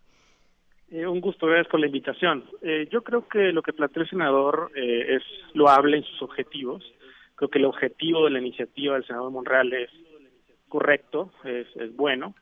[0.94, 2.44] Eh, un gusto, gracias por la invitación.
[2.62, 6.85] Eh, yo creo que lo que planteó el senador eh, es loable en sus objetivos.
[7.35, 9.90] Creo que el objetivo de la iniciativa del senador Monreal es
[10.68, 12.37] correcto, es, es bueno.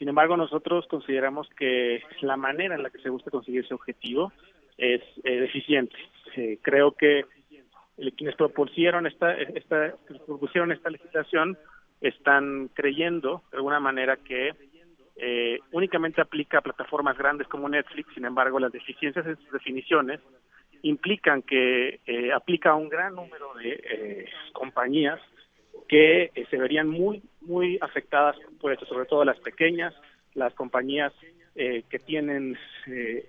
[0.00, 4.32] Sin embargo, nosotros consideramos que la manera en la que se busca conseguir ese objetivo
[4.76, 5.94] es deficiente.
[6.34, 7.24] Eh, creo que
[8.16, 9.94] quienes propusieron esta, esta,
[10.26, 11.56] propusieron esta legislación
[12.00, 14.71] están creyendo de alguna manera que
[15.16, 20.20] eh, únicamente aplica a plataformas grandes como Netflix, sin embargo las deficiencias en sus definiciones
[20.82, 25.20] implican que eh, aplica a un gran número de eh, compañías
[25.88, 29.94] que eh, se verían muy muy afectadas por esto, sobre todo las pequeñas,
[30.34, 31.12] las compañías
[31.54, 33.28] eh, que tienen eh,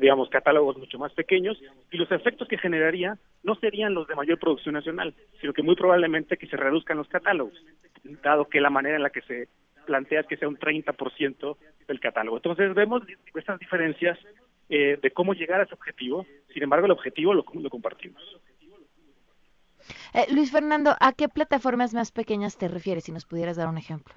[0.00, 4.38] digamos catálogos mucho más pequeños y los efectos que generaría no serían los de mayor
[4.38, 7.54] producción nacional, sino que muy probablemente que se reduzcan los catálogos,
[8.22, 9.48] dado que la manera en la que se
[9.84, 12.36] plantea es que sea un 30% del catálogo.
[12.36, 13.02] Entonces vemos
[13.34, 14.18] estas diferencias
[14.68, 18.22] eh, de cómo llegar a ese objetivo, sin embargo el objetivo lo, lo compartimos.
[20.14, 23.04] Eh, Luis Fernando, ¿a qué plataformas más pequeñas te refieres?
[23.04, 24.14] Si nos pudieras dar un ejemplo.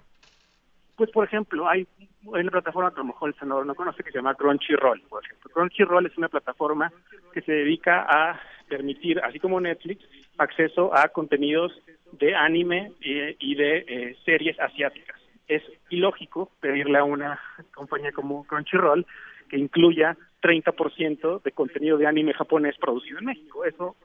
[0.95, 1.88] Pues, por ejemplo, hay,
[2.34, 5.01] hay una plataforma que a lo mejor el senador no conoce que se llama Crunchyroll,
[5.01, 5.51] por ejemplo.
[5.51, 6.91] Crunchyroll es una plataforma
[7.34, 10.03] que se dedica a permitir, así como Netflix,
[10.38, 11.71] acceso a contenidos
[12.13, 15.16] de anime y, y de eh, series asiáticas.
[15.47, 17.39] Es ilógico pedirle a una
[17.73, 19.05] compañía como Crunchyroll
[19.49, 23.65] que incluya 30% de contenido de anime japonés producido en México.
[23.65, 23.95] Eso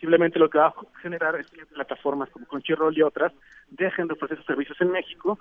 [0.00, 3.32] simplemente lo que va a generar es que plataformas como Crunchyroll y otras
[3.70, 5.38] dejen de ofrecer sus servicios en México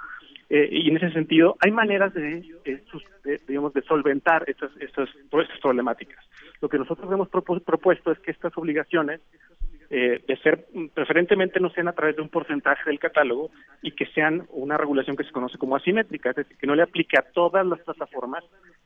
[0.49, 2.83] eh, y en ese sentido hay maneras de, de,
[3.23, 6.25] de, digamos de solventar estas estas todas estas problemáticas
[6.61, 9.21] lo que nosotros hemos propu propuesto es que estas obligaciones
[9.89, 14.05] eh, de ser preferentemente no sean a través de un porcentaje del catálogo y que
[14.07, 17.21] sean una regulación que se conoce como asimétrica es decir que no le aplique a
[17.21, 18.43] todas las plataformas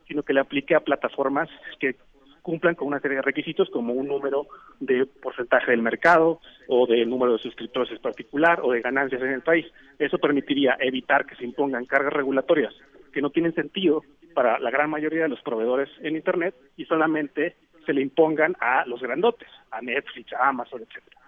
[0.08, 1.96] sino que le aplique a plataformas que
[2.42, 4.48] cumplan con una serie de requisitos como un número
[4.80, 9.34] de porcentaje del mercado o de número de suscriptores en particular o de ganancias en
[9.34, 9.66] el país.
[9.98, 12.74] Eso permitiría evitar que se impongan cargas regulatorias
[13.14, 17.56] que no tienen sentido para la gran mayoría de los proveedores en Internet y solamente
[17.90, 21.20] se le impongan a los grandotes, a Netflix, a Amazon, etcétera.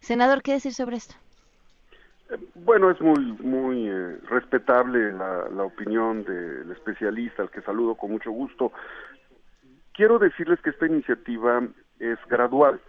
[0.00, 1.14] Senador, ¿qué decir sobre esto?
[2.56, 8.10] Bueno, es muy muy eh, respetable la, la opinión del especialista, al que saludo con
[8.10, 8.72] mucho gusto.
[9.92, 11.62] Quiero decirles que esta iniciativa
[12.00, 12.80] es gradual.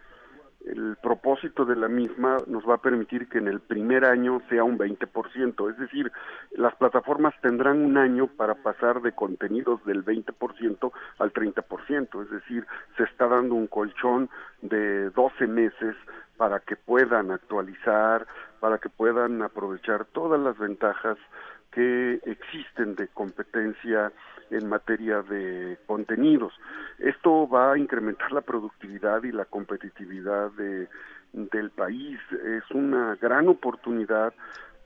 [0.65, 4.63] El propósito de la misma nos va a permitir que en el primer año sea
[4.63, 6.11] un 20%, es decir,
[6.51, 12.65] las plataformas tendrán un año para pasar de contenidos del 20% al 30%, es decir,
[12.97, 14.29] se está dando un colchón
[14.61, 15.95] de 12 meses
[16.37, 18.25] para que puedan actualizar,
[18.59, 21.17] para que puedan aprovechar todas las ventajas
[21.75, 24.11] que existen de competencia
[24.49, 26.53] en materia de contenidos.
[26.99, 30.87] Esto va a incrementar la productividad y la competitividad de,
[31.33, 32.17] del país.
[32.31, 34.33] Es una gran oportunidad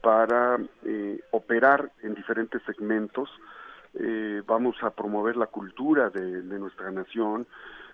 [0.02, 3.30] para eh, operar en diferentes segmentos.
[3.94, 7.46] Eh, vamos a promover la cultura de, nuestra nación.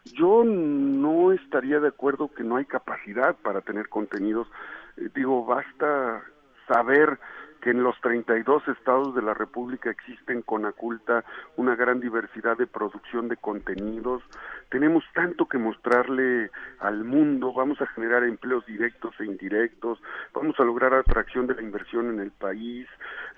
[0.05, 4.47] Yo no estaría de acuerdo que no hay capacidad para tener contenidos.
[4.95, 6.23] Eh, digo, basta
[6.67, 7.19] saber
[7.65, 12.67] que en los 32 estados de la República existen con Aculta una gran diversidad de
[12.67, 14.21] producción de contenidos.
[14.69, 19.99] Tenemos tanto que mostrarle al mundo, vamos a generar empleos directos e indirectos,
[20.31, 22.87] vamos a lograr atracción de la inversión en el país,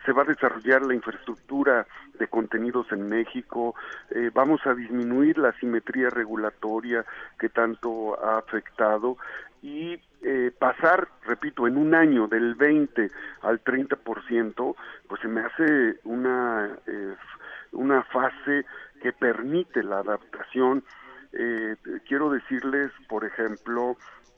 [0.06, 1.88] se va a desarrollar la infraestructura
[2.20, 3.76] de contenidos en México,
[4.10, 7.06] eh, vamos a disminuir la asimetría regulatoria
[7.40, 9.16] que tanto ha afectado
[9.62, 13.10] y eh, pasar, repito, en un año del 20
[13.42, 14.76] al 30%,
[15.08, 17.16] pues se me hace una, eh,
[17.72, 18.66] una fase
[19.02, 20.84] que permite la adaptación.
[21.34, 21.76] Eh,
[22.08, 23.98] quiero decirles, por ejemplo,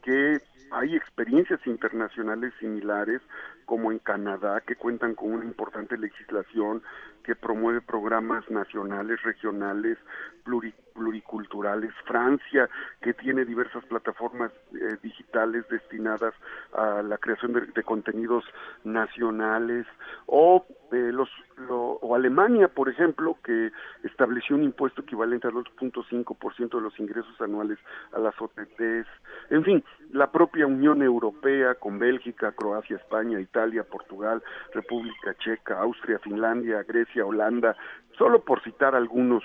[0.10, 0.42] que
[0.72, 3.22] hay experiencias internacionales similares,
[3.66, 6.82] como en Canadá, que cuentan con una importante legislación
[7.24, 9.98] que promueve programas nacionales, regionales,
[10.46, 11.92] pluri- pluriculturales.
[12.08, 12.68] Francia,
[13.02, 16.34] que tiene diversas plataformas eh, digitales destinadas
[16.74, 18.44] a la creación de, contenidos
[18.84, 19.86] nacionales.
[20.26, 23.72] O, eh, los, lo- o Alemania, por ejemplo, que
[24.04, 27.78] estableció un impuesto equivalente al 2.5% de los ingresos anuales
[28.14, 29.08] a las OTTs.
[29.52, 34.42] En fin, la propia Unión Europea con Bélgica, Croacia, España, Italia, Portugal,
[34.74, 37.76] República Checa, Austria, Finlandia, Grecia, Holanda,
[38.18, 39.44] solo por citar algunos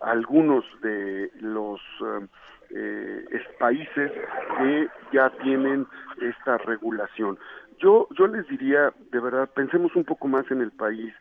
[0.00, 2.26] algunos de los eh,
[2.70, 4.12] eh, es- países
[4.58, 5.86] que ya tienen
[6.20, 7.38] esta regulación.
[7.78, 11.14] Yo, yo les diría, de verdad, pensemos un poco más en el país,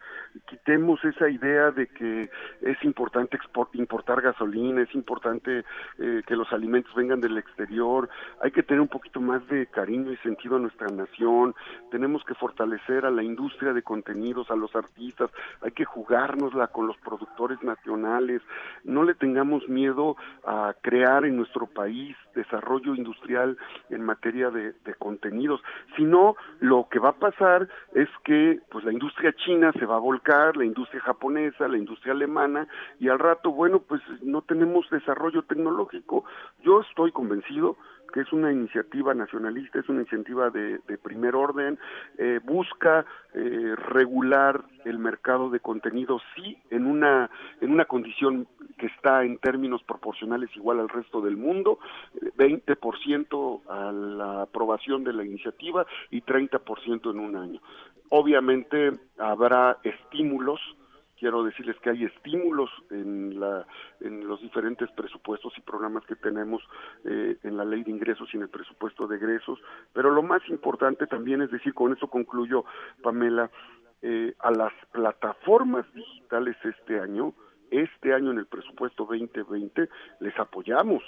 [0.48, 2.30] quitemos esa idea de que
[2.62, 3.38] es importante
[3.74, 5.64] importar gasolina, es importante
[6.00, 8.10] eh, que los alimentos vengan del exterior,
[8.42, 11.56] hay que tener un poquito más de cariño y sentido a nuestra nación,
[11.92, 15.30] tenemos que fortalecer a la industria de contenidos, a los artistas,
[15.62, 18.42] hay que jugárnosla con los productores nacionales,
[18.84, 20.16] no le tengamos miedo
[20.46, 23.58] a crear en nuestro país desarrollo industrial
[23.90, 25.62] en materia de, de contenidos,
[25.96, 30.00] sino lo que va a pasar es que pues la industria china se va a
[30.00, 32.68] volcar, la industria japonesa, la industria alemana
[33.00, 36.26] y al rato, bueno, pues no tenemos desarrollo tecnológico.
[36.64, 37.78] Yo estoy convencido
[38.14, 41.78] que es una iniciativa nacionalista, es una iniciativa de, primer orden,
[42.18, 47.30] eh, busca eh, regular el mercado de contenidos, sí, en una,
[47.62, 48.48] en una condición
[48.78, 51.80] que está en términos proporcionales igual al resto del mundo,
[52.22, 57.62] eh, 20% a la aprobación de la iniciativa y 30% en un año.
[58.10, 60.60] Obviamente habrá estímulos,
[61.18, 63.66] quiero decirles que hay estímulos en, la,
[64.02, 66.62] en los diferentes presupuestos y programas que tenemos
[67.04, 69.60] eh, en la ley de ingresos y en el presupuesto de egresos,
[69.94, 72.66] pero lo más importante también es decir, con eso concluyo,
[73.02, 73.50] Pamela,
[74.02, 77.34] eh, a las plataformas digitales este año,
[77.72, 79.90] este año en el presupuesto 2020,
[80.20, 81.04] les apoyamos.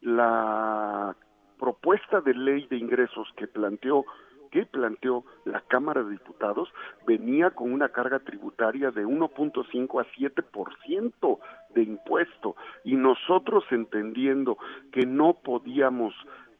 [0.00, 1.16] La
[1.58, 4.04] propuesta de ley de ingresos que planteó
[4.48, 6.68] que planteó la Cámara de Diputados
[7.06, 11.38] venía con una carga tributaria de 1.5 a 7%
[11.74, 12.56] de impuesto.
[12.84, 14.58] Y nosotros entendiendo
[14.92, 16.14] que no podíamos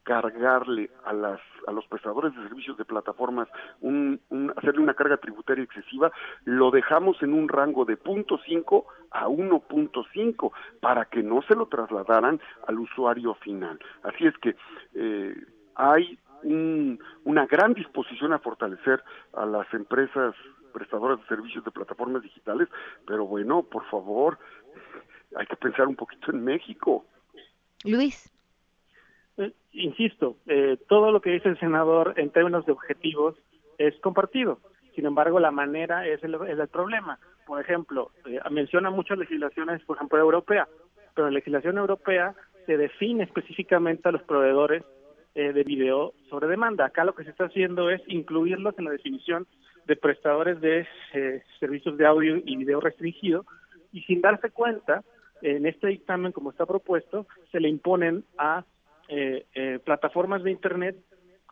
[0.08, 3.46] cargarle a las a los prestadores de servicios de plataformas
[3.82, 4.18] un,
[4.56, 6.10] hacerle una carga tributaria excesiva
[6.46, 12.40] lo dejamos en un rango de 0.5 a 1.5 para que no se lo trasladaran
[12.66, 13.78] al usuario final.
[14.02, 14.56] Así es que
[14.94, 15.36] eh,
[15.74, 20.34] hay un- una gran disposición a fortalecer a las empresas
[20.72, 22.68] prestadoras de servicios de plataformas digitales,
[23.06, 24.38] pero bueno, por favor,
[25.36, 27.04] hay que pensar un poquito en México.
[27.84, 28.32] Luis.
[29.38, 33.36] Eh, insisto, eh, todo lo que dice el senador en términos de objetivos
[33.78, 34.58] es compartido.
[34.94, 37.18] Sin embargo, la manera es el, es el problema.
[37.46, 40.66] Por ejemplo, eh, menciona muchas legislaciones, por ejemplo, europea,
[41.14, 42.34] pero la legislación europea
[42.66, 44.82] se define específicamente a los proveedores
[45.34, 46.86] eh, de video sobre demanda.
[46.86, 49.46] Acá lo que se está haciendo es incluirlos en la definición
[49.86, 53.44] de prestadores de eh, servicios de audio y video restringido
[53.92, 55.02] y sin darse cuenta,
[55.40, 58.64] en este dictamen, como está propuesto, se le imponen a
[59.08, 60.96] eh, eh, plataformas de Internet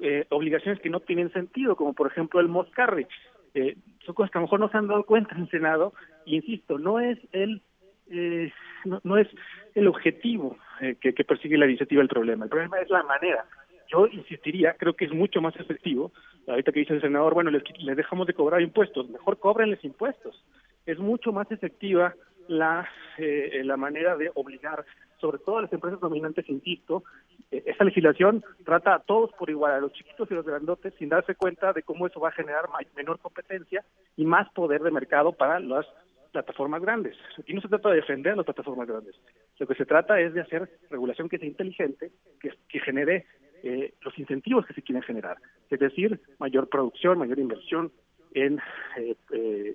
[0.01, 3.07] eh, obligaciones que no tienen sentido, como por ejemplo el Moscarri.
[3.55, 5.95] Eh, son cosas que a lo mejor no se han dado cuenta en Senado,
[6.27, 7.63] y insisto, no es el
[8.11, 8.53] eh,
[8.85, 9.29] no, no es
[9.75, 13.47] el objetivo eh, que, que persigue la iniciativa el problema, el problema es la manera.
[13.89, 16.13] Yo insistiría, creo que es mucho más efectivo,
[16.47, 17.63] ahorita que dice el senador, bueno, les,
[17.97, 20.45] dejamos de cobrar impuestos, mejor cóbrenles impuestos.
[20.85, 22.15] Es mucho más efectiva
[22.49, 24.85] la, eh, la manera de obligar,
[25.21, 27.03] sobre todo a las empresas dominantes, insisto,
[27.51, 31.09] eh, esa legislación trata a todos por igual, a los chiquitos y los grandotes, sin
[31.09, 32.67] darse cuenta de cómo eso va a generar
[32.97, 33.85] menor competencia
[34.17, 35.87] y más poder de mercado para las
[36.33, 37.17] plataformas grandes.
[37.39, 39.15] Aquí no se trata de defender a las plataformas grandes.
[39.59, 42.11] Lo que se trata es de hacer regulación que sea inteligente,
[42.41, 43.27] que, que genere
[43.67, 45.39] eh, los incentivos que se quieren generar.
[45.71, 47.91] Es decir, mayor producción, mayor inversión
[48.33, 48.61] en,
[48.97, 49.75] eh, eh,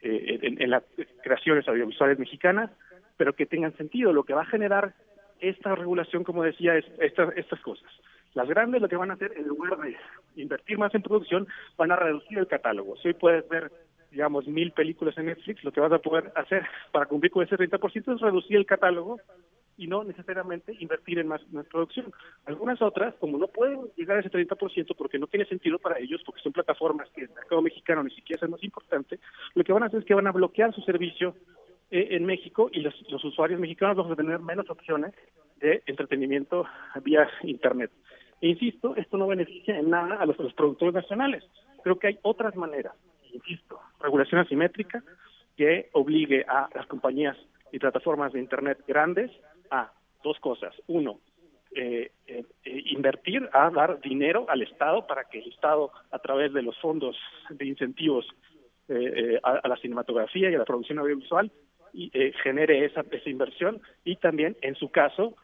[0.00, 0.82] eh, en, en las
[1.22, 2.70] creaciones audiovisuales mexicanas,
[3.16, 4.12] pero que tengan sentido.
[4.12, 4.94] Lo que va a generar
[5.38, 7.90] esta regulación, como decía, es estas, estas cosas.
[8.34, 9.96] Las grandes lo que van a hacer, en lugar de
[10.36, 12.96] invertir más en producción, van a reducir el catálogo.
[12.96, 13.70] Si hoy puedes ver,
[14.10, 17.56] digamos, mil películas en Netflix, lo que vas a poder hacer para cumplir con ese
[17.56, 19.20] 30% es reducir el catálogo
[19.80, 22.12] y no necesariamente invertir en más, producción.
[22.44, 26.20] Algunas otras, como no pueden llegar a ese 30% porque no tiene sentido para ellos,
[26.26, 29.18] porque son plataformas que el mercado mexicano ni siquiera es más importante,
[29.54, 31.34] lo que van a hacer es que van a bloquear su servicio
[31.90, 35.14] eh, en México y los, usuarios mexicanos vamos a tener menos opciones
[35.60, 36.66] de entretenimiento
[37.02, 37.90] vía Internet.
[38.42, 41.42] E insisto, esto no beneficia en nada a los productores nacionales.
[41.82, 42.92] Creo que hay otras maneras,
[43.32, 45.02] insisto, regulación asimétrica
[45.56, 47.36] que obligue a las compañías
[47.72, 49.30] y plataformas de Internet grandes
[49.70, 49.92] a
[50.22, 50.74] dos cosas.
[50.86, 51.20] Uno,
[51.72, 56.52] eh, eh, eh, invertir, a dar dinero al Estado para que el Estado, a través
[56.52, 57.16] de los fondos
[57.48, 58.26] de incentivos
[58.88, 61.50] eh, a, la cinematografía y a la producción audiovisual,
[61.92, 62.10] y,
[62.42, 65.36] genere esa, esa inversión y también, en su caso,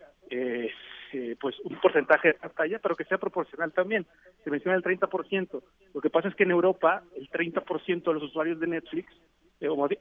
[1.40, 4.06] pues un porcentaje de pantalla, pero que sea proporcional también.
[4.44, 5.62] Se menciona el 30%.
[5.94, 9.12] Lo que pasa es que en Europa el 30% de los usuarios de Netflix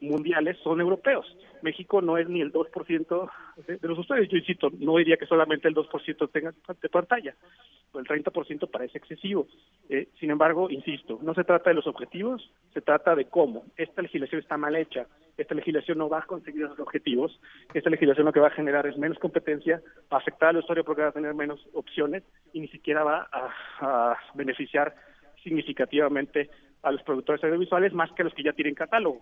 [0.02, 1.26] mundiales son europeos.
[1.62, 3.32] México no es ni el 2%
[3.68, 4.30] de, de los usuarios.
[4.30, 7.36] Yo insisto, no diría que solamente el 2% tenga de pantalla.
[7.94, 9.48] El 30% parece excesivo.
[9.90, 13.64] Eh, sin embargo, insisto, no se trata de los objetivos, se trata de cómo.
[13.78, 15.08] Esta legislación está mal hecha.
[15.38, 17.40] Esta legislación no va a conseguir esos objetivos.
[17.74, 19.82] Esta legislación lo que va a generar es menos competencia,
[20.12, 23.30] va a afectar al usuario porque va a tener menos opciones y ni siquiera va
[23.32, 24.96] a beneficiar
[25.44, 26.50] significativamente
[26.86, 29.22] a los productores audiovisuales más que a los que ya tienen catálogo.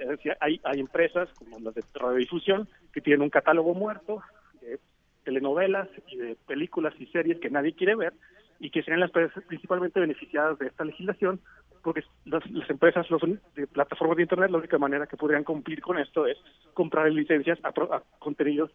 [0.00, 4.22] Es decir, hay, hay empresas como las de radiodifusión que tienen un catálogo muerto
[4.62, 4.80] de
[5.22, 8.14] telenovelas y de películas y series que nadie quiere ver
[8.58, 9.10] y que serían las
[9.46, 11.40] principalmente beneficiadas de esta legislación
[11.82, 13.20] porque las, las empresas los,
[13.54, 16.38] de plataformas de internet la única manera que podrían cumplir con esto es
[16.72, 18.70] comprar licencias a, a contenidos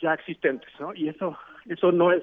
[0.00, 0.94] ya existentes ¿no?
[0.94, 2.22] y eso eso no es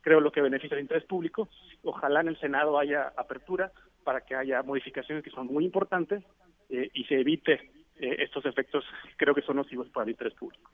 [0.00, 1.48] creo lo que beneficia al interés público
[1.84, 3.70] ojalá en el senado haya apertura
[4.06, 6.22] para que haya modificaciones que son muy importantes
[6.70, 7.54] eh, y se evite
[7.96, 10.70] eh, estos efectos que creo que son nocivos para el interés público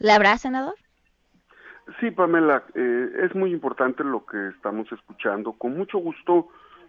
[0.00, 0.74] ¿La habrá, senador?
[2.00, 5.52] Sí, Pamela, eh, es muy importante lo que estamos escuchando.
[5.52, 6.48] Con mucho gusto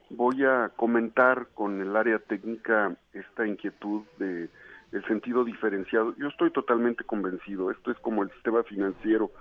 [0.09, 4.49] voy a comentar con el área técnica esta inquietud de
[4.91, 6.15] el sentido diferenciado.
[6.17, 7.69] Yo estoy totalmente convencido.
[7.69, 9.31] Esto es como el sistema financiero.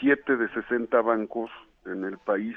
[0.00, 1.50] Siete de 60 bancos
[1.86, 2.56] en el país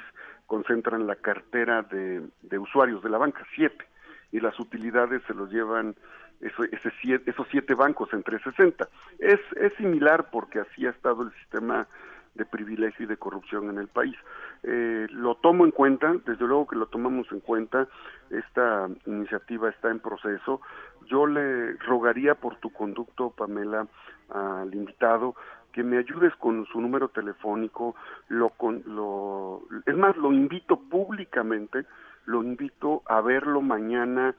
[0.53, 3.85] concentran la cartera de, usuarios de la banca, siete,
[4.31, 5.95] y las utilidades se los llevan
[6.39, 8.87] esos siete bancos entre 60.
[9.17, 11.87] Es, es similar porque así ha estado el sistema
[12.35, 14.15] de privilegio y de corrupción en el país.
[14.61, 17.87] Eh, lo tomo en cuenta, desde luego que lo tomamos en cuenta,
[18.29, 20.61] esta iniciativa está en proceso.
[21.07, 23.87] Yo le rogaría por tu conducto, Pamela,
[24.29, 25.33] al invitado,
[25.73, 27.95] que me ayudes con su número telefónico,
[28.29, 31.85] lo, con, lo, es más, lo invito públicamente,
[32.25, 34.35] lo invito a verlo mañana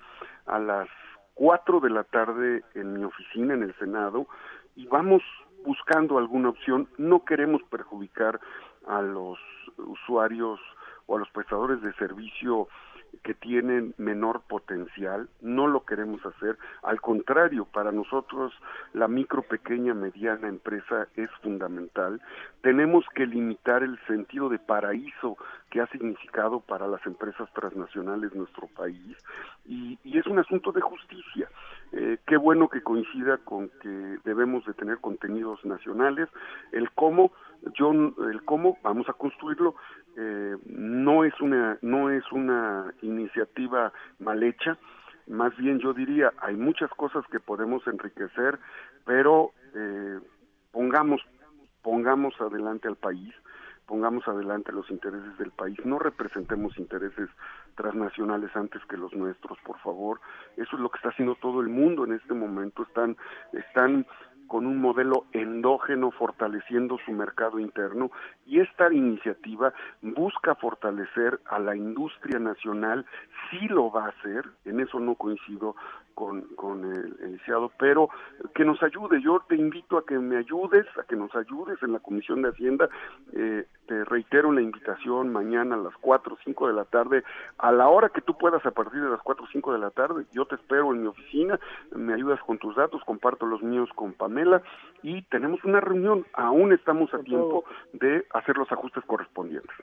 [0.47, 0.89] a las
[1.35, 4.27] 4 de la tarde en mi oficina en el Senado
[4.77, 5.23] y vamos
[5.65, 6.89] buscando alguna opción.
[6.99, 8.41] No queremos perjudicar
[8.87, 9.39] a los
[9.77, 10.61] usuarios
[11.07, 12.69] o a los prestadores de servicio
[13.23, 18.53] que tienen menor potencial, no lo queremos hacer, al contrario, para nosotros
[18.93, 22.21] la micro, pequeña, mediana empresa es fundamental.
[22.63, 25.37] Tenemos que limitar el sentido de paraíso
[25.71, 29.17] que ha significado para las empresas transnacionales nuestro país
[29.67, 31.49] y, y es un asunto de justicia.
[31.93, 36.29] Eh, qué bueno que coincida con que debemos de tener contenidos nacionales.
[36.73, 37.33] El cómo,
[37.79, 39.77] yo, el cómo, vamos a construirlo.
[40.17, 44.79] Eh, no es una, no es una iniciativa mal hecha.
[45.27, 48.59] Más bien yo diría, hay muchas cosas que podemos enriquecer,
[49.05, 50.19] pero eh,
[50.71, 51.23] pongamos,
[51.83, 53.35] pongamos adelante al país
[53.87, 57.29] pongamos adelante los intereses del país, no representemos intereses
[57.75, 60.21] transnacionales antes que los nuestros, por favor.
[60.57, 62.83] Eso es lo que está haciendo todo el mundo en este momento.
[62.85, 63.17] Están,
[63.53, 64.07] están
[64.47, 68.11] con un modelo endógeno fortaleciendo su mercado interno.
[68.47, 69.73] Y esta iniciativa
[70.03, 73.07] busca fortalecer a la industria nacional,
[73.51, 75.77] sí lo va a hacer, en eso no coincido
[76.15, 77.41] con, con el, el
[77.79, 78.09] pero
[78.55, 79.21] que nos ayude.
[79.23, 82.51] Yo te invito a que me ayudes, a que nos ayudes en la Comisión de
[82.51, 82.89] Hacienda.
[83.33, 87.23] Eh, te reitero la invitación mañana a las 4 o 5 de la tarde,
[87.59, 89.91] a la hora que tú puedas a partir de las 4 o 5 de la
[89.91, 90.25] tarde.
[90.33, 91.59] Yo te espero en mi oficina,
[91.95, 94.63] me ayudas con tus datos, comparto los míos con Pamela
[95.03, 96.25] y tenemos una reunión.
[96.33, 99.77] Aún estamos a tiempo de hacer los ajustes correspondientes.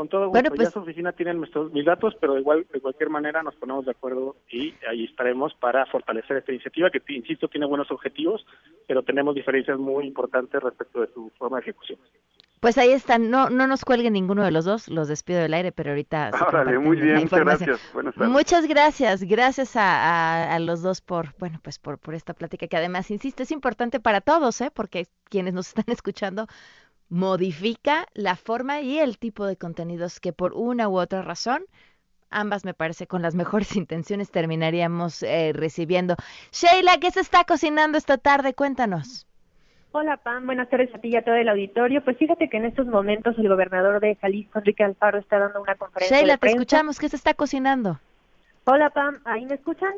[0.00, 2.80] Con todo gusto, Bueno, pues- ya su oficina tiene nuestros, mis datos, pero igual, de
[2.80, 7.48] cualquier manera nos ponemos de acuerdo y ahí estaremos para fortalecer esta iniciativa que, insisto,
[7.48, 8.46] tiene buenos objetivos,
[8.88, 11.98] pero tenemos diferencias muy importantes respecto de su forma de ejecución.
[12.60, 15.70] Pues ahí están, no, no nos cuelguen ninguno de los dos, los despido del aire,
[15.72, 16.30] pero ahorita...
[16.30, 17.90] comparten muy bien, muchas gracias.
[17.92, 18.30] Buenas tardes.
[18.30, 22.66] Muchas gracias, gracias a, a- a los dos por, bueno, pues por, por esta plática
[22.68, 24.70] que además, insisto, es importante para todos, ¿eh?
[24.74, 26.46] Porque quienes nos están escuchando
[27.10, 31.64] modifica la forma y el tipo de contenidos que por una u otra razón,
[32.30, 36.14] ambas me parece con las mejores intenciones terminaríamos eh, recibiendo.
[36.52, 38.54] Sheila, ¿qué se está cocinando esta tarde?
[38.54, 39.26] Cuéntanos.
[39.92, 42.04] Hola Pam, buenas tardes a ti y a todo el auditorio.
[42.04, 45.74] Pues fíjate que en estos momentos el gobernador de Jalisco, Enrique Alfaro, está dando una
[45.74, 46.56] conferencia Sheila, de te prensa.
[46.62, 47.98] escuchamos, ¿qué se está cocinando?
[48.66, 49.92] Hola Pam, ¿ahí me escuchan?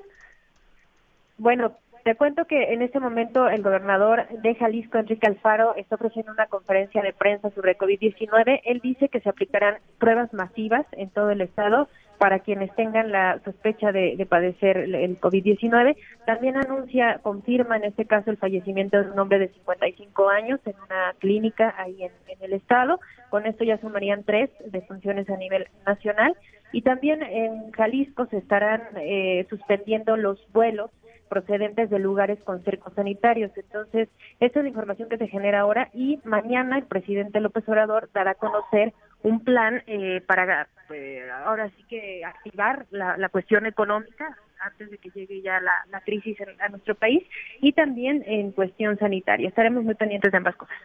[1.36, 6.32] Bueno, te cuento que en este momento el gobernador de Jalisco, Enrique Alfaro, está ofreciendo
[6.32, 8.60] una conferencia de prensa sobre COVID-19.
[8.64, 11.88] Él dice que se aplicarán pruebas masivas en todo el estado
[12.18, 15.96] para quienes tengan la sospecha de, de padecer el- el COVID-19.
[16.24, 20.74] También anuncia, confirma en este caso el fallecimiento de un hombre de 55 años en
[20.86, 23.00] una clínica ahí en, en el estado.
[23.30, 26.36] Con esto ya sumarían tres defunciones a nivel nacional.
[26.72, 30.90] Y también en Jalisco se estarán eh, suspendiendo los vuelos
[31.32, 33.50] procedentes de lugares con cercos sanitarios.
[33.56, 38.10] Entonces, esta es la información que se genera ahora y mañana el presidente López Obrador
[38.12, 43.64] dará a conocer un plan eh, para eh, ahora sí que activar la, la cuestión
[43.64, 47.22] económica antes de que llegue ya la, la crisis en- a nuestro país
[47.60, 49.48] y también en cuestión sanitaria.
[49.48, 50.76] Estaremos muy pendientes de ambas cosas.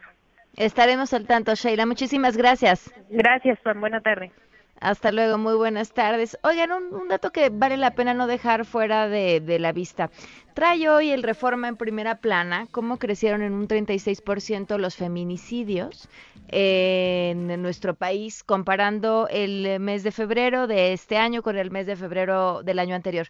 [0.56, 1.86] Estaremos al tanto, Sheila.
[1.86, 2.90] Muchísimas gracias.
[3.10, 3.80] Gracias, Juan.
[3.82, 4.32] Buena tarde.
[4.80, 6.38] Hasta luego, muy buenas tardes.
[6.44, 10.12] Oigan, un, dato que vale la pena no dejar fuera de, de la vista.
[10.54, 16.10] Trae hoy el Reforma en primera plana cómo crecieron en un 36% los feminicidios
[16.50, 21.96] en nuestro país comparando el mes de febrero de este año con el mes de
[21.96, 23.28] febrero del año anterior.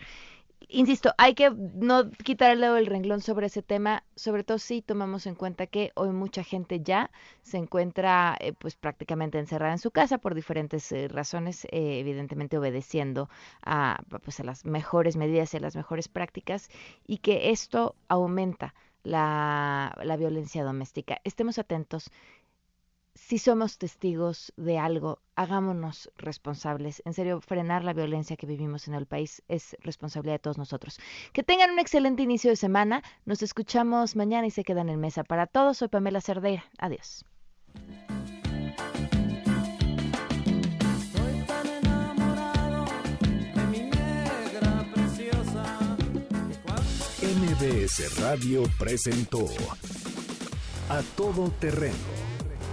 [0.69, 5.35] Insisto, hay que no quitarle el renglón sobre ese tema, sobre todo si tomamos en
[5.35, 7.09] cuenta que hoy mucha gente ya
[7.41, 12.57] se encuentra eh, pues prácticamente encerrada en su casa por diferentes eh, razones, eh, evidentemente
[12.57, 13.29] obedeciendo
[13.61, 16.69] a pues a las mejores medidas y a las mejores prácticas
[17.05, 21.21] y que esto aumenta la, la violencia doméstica.
[21.23, 22.11] Estemos atentos
[23.17, 27.01] si somos testigos de algo, hagámonos responsables.
[27.05, 30.99] En serio, frenar la violencia que vivimos en el país es responsabilidad de todos nosotros.
[31.33, 33.03] Que tengan un excelente inicio de semana.
[33.25, 35.23] Nos escuchamos mañana y se quedan en mesa.
[35.23, 36.63] Para todos, soy Pamela Cerdeira.
[36.77, 37.25] Adiós.
[47.21, 49.45] MBS Radio presentó
[50.89, 52.26] A Todo Terreno